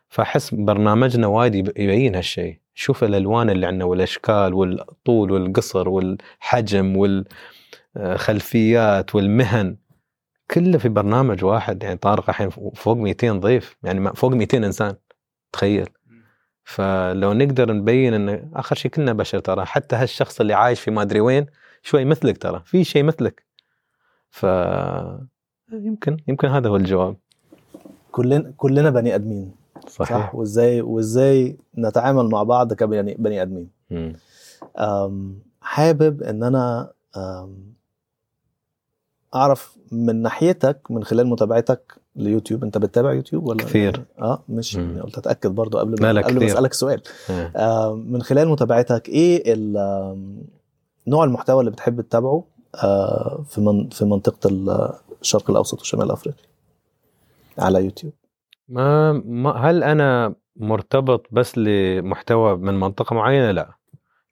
فأحس 0.10 0.54
برنامجنا 0.54 1.28
وايد 1.28 1.56
يب- 1.56 1.78
يبين 1.78 2.16
هالشيء 2.16 2.60
شوف 2.74 3.04
الألوان 3.04 3.50
اللي 3.50 3.66
عندنا 3.68 3.86
والأشكال 3.86 4.54
والطول 4.54 5.32
والقصر 5.32 5.90
والحجم 5.90 6.98
والخلفيات 7.96 9.16
والمهن. 9.16 9.78
كله 10.52 10.78
في 10.78 10.90
برنامج 10.90 11.44
واحد. 11.46 11.84
يعني 11.84 11.98
طارق 11.98 12.30
الحين 12.30 12.50
فوق 12.50 12.98
200 12.98 13.40
ضيف. 13.40 13.78
يعني 13.84 14.14
فوق 14.16 14.32
200 14.34 14.64
إنسان. 14.64 14.96
تخيل. 15.52 15.90
فلو 16.64 17.34
نقدر 17.34 17.74
نبين 17.74 18.14
إن 18.14 18.52
آخر 18.56 18.76
شيء 18.76 18.92
كلنا 18.92 19.14
بشر 19.14 19.40
ترى. 19.40 19.66
حتى 19.66 19.96
هالشخص 19.96 20.40
اللي 20.42 20.54
عايش 20.54 20.82
في 20.82 20.92
ما 20.92 21.02
أدري 21.02 21.20
وين 21.20 21.46
شوي 21.84 22.06
مثلك 22.06 22.38
ترى. 22.38 22.62
في 22.66 22.84
شيء 22.84 23.04
مثلك. 23.04 23.46
ف 24.30 24.46
يمكن 25.74 26.18
يمكن 26.28 26.48
هذا 26.48 26.70
هو 26.70 26.76
الجواب. 26.76 27.16
كلنا 28.12 28.54
كلنا 28.58 28.90
بني 28.90 29.16
آدمين. 29.16 29.52
صحيح. 29.88 30.18
صح؟ 30.18 30.36
وازاي 30.36 30.82
وازاي 30.82 31.58
نتعامل 31.78 32.30
مع 32.30 32.44
بعض 32.44 32.74
كبني 32.74 33.14
بني 33.14 33.42
آدمين. 33.42 33.70
حابب 35.62 36.24
إن 36.24 36.44
أنا 36.44 36.92
أعرف 39.36 39.78
من 39.92 40.22
ناحيتك 40.22 40.92
من 40.92 41.04
خلال 41.04 41.28
متابعتك 41.28 41.96
ليوتيوب. 42.16 42.64
أنت 42.64 42.78
بتتابع 42.78 43.14
يوتيوب 43.14 43.48
ولا؟ 43.48 43.64
كثير. 43.64 44.04
آه 44.22 44.44
مش 44.50 44.76
مم. 44.76 45.02
قلت 45.02 45.18
أتأكد 45.18 45.50
برضو 45.56 45.78
قبل 45.78 46.02
ما 46.02 46.22
قبل 46.22 46.40
ما. 46.40 46.46
أسألك 46.46 46.74
سؤال. 46.74 47.02
آه. 47.30 47.52
آه، 47.56 47.94
من 47.96 48.22
خلال 48.22 48.48
متابعتك 48.50 49.10
إيه 49.10 49.56
نوع 51.08 51.24
المحتوى 51.24 51.60
اللي 51.60 51.72
بتحب 51.72 52.02
تتابعه 52.02 52.44
آه، 52.76 53.44
في 53.50 53.62
من 53.62 53.90
في 53.90 54.06
منطقة 54.06 54.48
ال- 54.48 54.90
الشرق 55.22 55.50
الأوسط 55.50 55.82
وشمال 55.82 56.12
أفريقيا؟ 56.12 56.44
على 57.58 57.84
يوتيوب. 57.86 58.14
ما, 58.70 59.12
ما 59.14 59.52
هل 59.52 59.84
أنا 59.84 60.36
مرتبط 60.56 61.28
بس 61.32 61.58
لمحتوى 61.58 62.58
من 62.58 62.74
منطقة 62.80 63.14
معينة 63.16 63.52
لا 63.52 63.74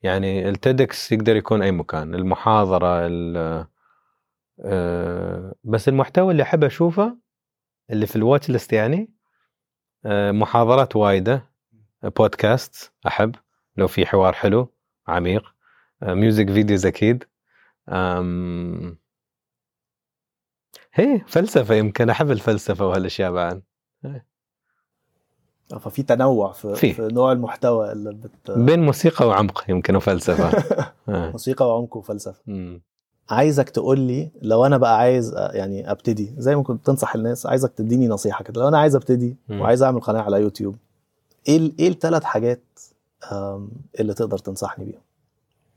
يعني 0.02 0.48
ال 0.48 0.61
TEDx 0.61 1.12
يقدر 1.12 1.36
يكون 1.36 1.62
أي 1.62 1.72
مكان 1.72 2.14
المحاضرة 2.14 3.06
ال- 3.06 3.66
آه، 4.64 5.54
بس 5.64 5.88
المحتوى 5.88 6.32
اللي 6.32 6.42
أحب 6.42 6.64
أشوفه 6.64 7.16
اللي 7.90 8.06
في 8.06 8.16
ال 8.16 8.22
watch 8.22 8.50
list 8.50 8.72
يعني 8.72 9.10
آه، 10.06 10.32
محاضرات 10.32 10.96
وايدة 10.96 11.50
بودكاست 12.02 12.92
أحب 13.06 13.34
لو 13.76 13.86
في 13.88 14.06
حوار 14.06 14.32
حلو 14.32 14.74
عميق 15.08 15.54
آه، 16.02 16.14
music 16.14 16.50
videos 16.50 16.86
أكيد. 16.86 17.24
هي 20.94 21.20
فلسفة 21.26 21.74
يمكن 21.74 22.10
أحب 22.10 22.30
الفلسفة 22.30 22.86
وهالأشياء 22.86 23.32
بعد 23.32 23.56
آه، 23.56 23.62
ففي 25.80 26.02
تنوع 26.02 26.52
في, 26.52 26.74
في. 26.74 26.92
في 26.92 27.02
نوع 27.02 27.32
المحتوى 27.32 27.92
اللي 27.92 28.12
بت 28.12 28.50
بين 28.50 28.80
موسيقى 28.82 29.28
وعمق 29.28 29.64
يمكن 29.68 29.96
وفلسفة 29.96 30.48
آه. 31.08 31.30
موسيقى 31.30 31.68
وعمق 31.68 31.96
وفلسفة 31.96 32.40
مم. 32.46 32.80
عايزك 33.30 33.68
تقول 33.70 34.00
لي 34.00 34.30
لو 34.42 34.66
أنا 34.66 34.76
بقى 34.78 34.98
عايز 34.98 35.34
آه، 35.34 35.52
يعني 35.52 35.90
أبتدي 35.90 36.34
زي 36.38 36.56
ما 36.56 36.62
كنت 36.62 36.80
بتنصح 36.80 37.14
الناس 37.14 37.46
عايزك 37.46 37.72
تديني 37.72 38.08
نصيحة 38.08 38.44
كده 38.44 38.60
لو 38.60 38.68
أنا 38.68 38.78
عايز 38.78 38.96
أبتدي 38.96 39.36
مم. 39.48 39.60
وعايز 39.60 39.82
أعمل 39.82 40.00
قناة 40.00 40.20
على 40.22 40.40
يوتيوب 40.40 40.76
إيه 41.48 41.72
إيه 41.78 41.88
الثلاث 41.88 42.24
حاجات 42.24 42.62
اللي 44.00 44.14
تقدر 44.14 44.38
تنصحني 44.38 44.84
بيهم 44.84 45.00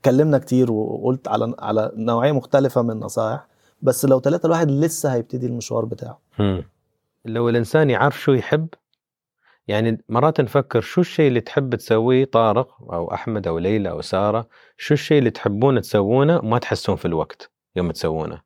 اتكلمنا 0.00 0.38
كتير 0.38 0.72
وقلت 0.72 1.28
على 1.28 1.54
على 1.58 1.92
نوعية 1.96 2.32
مختلفة 2.32 2.82
من 2.82 2.90
النصائح 2.90 3.46
بس 3.82 4.04
لو 4.04 4.20
ثلاثة 4.20 4.46
الواحد 4.46 4.70
لسه 4.70 5.14
هيبتدي 5.14 5.46
المشوار 5.46 5.84
بتاعه 5.84 6.18
مم. 6.38 6.64
لو 7.24 7.48
الإنسان 7.48 7.90
يعرف 7.90 8.20
شو 8.20 8.32
يحب 8.32 8.68
يعني 9.66 10.04
مرات 10.08 10.40
نفكر 10.40 10.80
شو 10.80 11.00
الشيء 11.00 11.28
اللي 11.28 11.40
تحب 11.40 11.74
تسويه 11.74 12.24
طارق 12.24 12.92
أو 12.92 13.14
أحمد 13.14 13.46
أو 13.46 13.58
ليلى 13.58 13.90
أو 13.90 14.00
سارة 14.00 14.48
شو 14.76 14.94
الشيء 14.94 15.18
اللي 15.18 15.30
تحبون 15.30 15.80
تسوونه 15.80 16.38
وما 16.38 16.58
تحسون 16.58 16.96
في 16.96 17.04
الوقت 17.04 17.52
يوم 17.76 17.90
تسوونه 17.90 18.42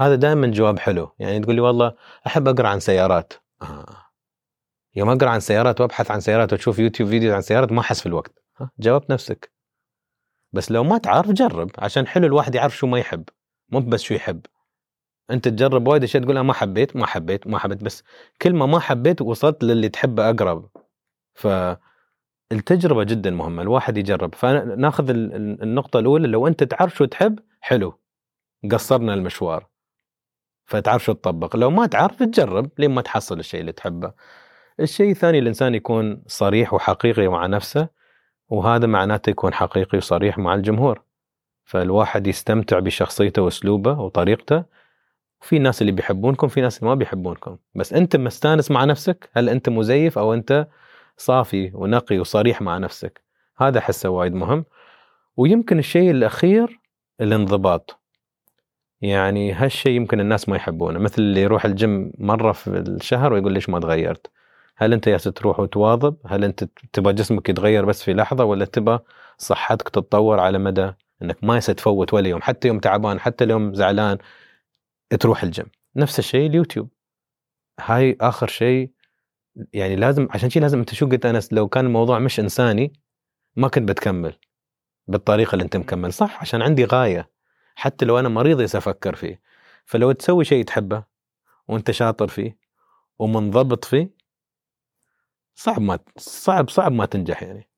هذا 0.00 0.14
دائما 0.14 0.46
جواب 0.46 0.78
حلو 0.78 1.14
يعني 1.18 1.40
تقول 1.40 1.54
لي 1.54 1.60
والله 1.60 1.94
أحب 2.26 2.48
أقرأ 2.48 2.68
عن 2.68 2.80
سيارات 2.80 3.32
آه. 3.62 3.96
يوم 4.94 5.10
أقرأ 5.10 5.30
عن 5.30 5.40
سيارات 5.40 5.80
وأبحث 5.80 6.10
عن 6.10 6.20
سيارات 6.20 6.52
وتشوف 6.52 6.78
يوتيوب 6.78 7.08
فيديو 7.08 7.34
عن 7.34 7.40
سيارات 7.40 7.72
ما 7.72 7.80
أحس 7.80 8.00
في 8.00 8.06
الوقت 8.06 8.42
ها؟ 8.56 8.70
جاوبت 8.78 9.10
نفسك 9.10 9.52
بس 10.52 10.70
لو 10.72 10.84
ما 10.84 10.98
تعرف 10.98 11.30
جرب 11.30 11.70
عشان 11.78 12.06
حلو 12.06 12.26
الواحد 12.26 12.54
يعرف 12.54 12.76
شو 12.76 12.86
ما 12.86 12.98
يحب 12.98 13.24
مو 13.68 13.80
بس 13.80 14.02
شو 14.02 14.14
يحب 14.14 14.46
أنت 15.32 15.48
تجرب 15.48 15.88
وايد 15.88 16.02
أشياء 16.02 16.22
تقول 16.22 16.36
أنا 16.36 16.46
ما 16.46 16.52
حبيت 16.52 16.96
ما 16.96 17.06
حبيت 17.06 17.46
ما 17.46 17.58
حبيت 17.58 17.84
بس 17.84 18.04
كل 18.42 18.54
ما 18.54 18.66
ما 18.66 18.78
حبيت 18.80 19.22
وصلت 19.22 19.64
للي 19.64 19.88
تحبه 19.88 20.30
أقرب. 20.30 20.68
فالتجربه 21.34 23.04
جدا 23.04 23.30
مهمة 23.30 23.62
الواحد 23.62 23.98
يجرب. 23.98 24.34
فناخذ 24.34 25.10
ال- 25.10 25.34
ال- 25.34 25.62
النقطة 25.62 25.98
الأولى 25.98 26.28
لو 26.28 26.46
أنت 26.46 26.64
تعرف 26.64 26.94
شو 26.94 27.04
تحب 27.04 27.38
حلو 27.60 27.98
قصرنا 28.70 29.14
المشوار. 29.14 29.66
فتعرف 30.66 31.04
شو 31.04 31.12
تطبق. 31.12 31.56
لو 31.56 31.70
ما 31.70 31.86
تعرف 31.86 32.22
تجرب 32.22 32.70
لين 32.78 32.90
ما 32.90 33.02
تحصل 33.02 33.38
الشيء 33.38 33.60
اللي 33.60 33.72
تحبه. 33.72 34.12
الشيء 34.80 35.10
الثاني 35.10 35.38
الإنسان 35.38 35.74
يكون 35.74 36.22
صريح 36.26 36.74
وحقيقي 36.74 37.28
مع 37.28 37.46
نفسه 37.46 37.88
وهذا 38.48 38.86
معناته 38.86 39.30
يكون 39.30 39.54
حقيقي 39.54 39.98
وصريح 39.98 40.38
مع 40.38 40.54
الجمهور. 40.54 41.02
فالواحد 41.64 42.26
يستمتع 42.26 42.78
بشخصيته 42.78 43.42
وأسلوبه 43.42 44.00
وطريقته 44.00 44.64
في 45.42 45.58
ناس 45.58 45.80
اللي 45.80 45.92
بيحبونكم 45.92 46.48
في 46.48 46.60
ناس 46.60 46.78
اللي 46.78 46.88
ما 46.88 46.94
بيحبونكم. 46.94 47.56
بس 47.74 47.92
أنت 47.92 48.16
مستانس 48.16 48.70
مع 48.70 48.84
نفسك 48.84 49.30
هل 49.36 49.48
أنت 49.48 49.68
مزيف 49.68 50.18
أو 50.18 50.34
أنت 50.34 50.68
صافي 51.16 51.70
ونقي 51.74 52.18
وصريح 52.18 52.62
مع 52.62 52.78
نفسك؟ 52.78 53.22
هذا 53.58 53.78
أحسه 53.78 54.08
وايد 54.08 54.34
مهم. 54.34 54.64
ويمكن 55.36 55.78
الشيء 55.78 56.10
الأخير 56.10 56.80
الانضباط. 57.20 57.98
يعني 59.00 59.52
هالشيء 59.52 59.92
يمكن 59.92 60.20
الناس 60.20 60.48
ما 60.48 60.56
يحبونه. 60.56 60.98
مثل 60.98 61.22
اللي 61.22 61.42
يروح 61.42 61.64
الجيم 61.64 62.12
مرة 62.18 62.52
في 62.52 62.70
الشهر 62.70 63.32
ويقول 63.32 63.52
ليش 63.52 63.68
ما 63.68 63.80
تغيرت؟ 63.80 64.30
هل 64.76 64.92
أنت 64.92 65.06
ياس 65.06 65.24
تروح 65.24 65.60
وتواظب؟ 65.60 66.16
هل 66.26 66.44
أنت 66.44 66.64
تبغى 66.92 67.12
جسمك 67.12 67.48
يتغير 67.48 67.84
بس 67.84 68.02
في 68.02 68.14
لحظة 68.14 68.44
ولا 68.44 68.64
تبغى 68.64 68.98
صحتك 69.38 69.88
تتطور 69.88 70.40
على 70.40 70.58
مدى 70.58 70.92
إنك 71.22 71.44
ما 71.44 71.56
يصير 71.56 71.74
تفوت 71.74 72.14
ولا 72.14 72.28
يوم؟ 72.28 72.42
حتى 72.42 72.68
يوم 72.68 72.78
تعبان 72.78 73.20
حتى 73.20 73.44
اليوم 73.44 73.74
زعلان 73.74 74.18
تروح 75.16 75.42
الجيم. 75.42 75.66
نفس 75.96 76.18
الشيء 76.18 76.46
اليوتيوب. 76.46 76.88
هاي 77.80 78.16
آخر 78.20 78.46
شيء 78.46 78.90
يعني 79.72 79.96
لازم 79.96 80.28
عشان 80.30 80.50
شيء 80.50 80.62
لازم 80.62 80.78
أنت 80.78 80.94
شو 80.94 81.08
قلت 81.08 81.26
أنس 81.26 81.52
لو 81.52 81.68
كان 81.68 81.86
الموضوع 81.86 82.18
مش 82.18 82.40
إنساني 82.40 82.92
ما 83.56 83.68
كنت 83.68 83.88
بتكمل 83.88 84.38
بالطريقة 85.06 85.52
اللي 85.52 85.64
أنت 85.64 85.76
مكمل. 85.76 86.12
صح 86.12 86.40
عشان 86.40 86.62
عندي 86.62 86.84
غاية 86.84 87.30
حتى 87.74 88.04
لو 88.04 88.18
أنا 88.18 88.28
مريض 88.28 88.60
أفكر 88.60 89.14
فيه. 89.14 89.40
فلو 89.84 90.12
تسوي 90.12 90.44
شيء 90.44 90.64
تحبه 90.64 91.04
وأنت 91.68 91.90
شاطر 91.90 92.28
فيه 92.28 92.58
ومنضبط 93.18 93.84
فيه 93.84 94.10
صعب 95.54 95.80
ما 95.80 95.98
صعب 96.18 96.70
صعب 96.70 96.92
ما 96.92 97.06
تنجح 97.06 97.42
يعني. 97.42 97.68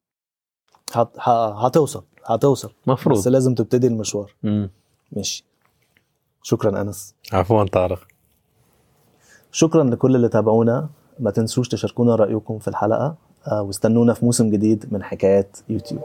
هت- 0.92 1.18
ه- 1.20 1.66
هتوصل 1.66 2.05
هتوصل. 2.27 2.68
بس 2.68 2.88
مفروض 2.88 3.29
لازم 3.29 3.55
تبتدي 3.55 3.87
المشوار. 3.87 4.35
مم. 4.42 4.70
ماشي. 5.12 5.44
شكرا 6.46 6.80
أنس. 6.80 7.14
عفوا 7.33 7.64
طارق. 7.64 7.98
شكرا 9.52 9.85
لكل 9.85 10.16
اللي 10.16 10.28
تابعونا. 10.28 10.88
ما 11.18 11.30
تنسوش 11.30 11.68
تشاركونا 11.68 12.14
رأيكم 12.14 12.59
في 12.59 12.68
الحلقة 12.68 13.14
آه، 13.46 13.62
واستنونا 13.62 14.14
في 14.14 14.24
موسم 14.24 14.50
جديد 14.50 14.92
من 14.92 15.02
حكايات 15.02 15.57
يوتيوب. 15.68 16.02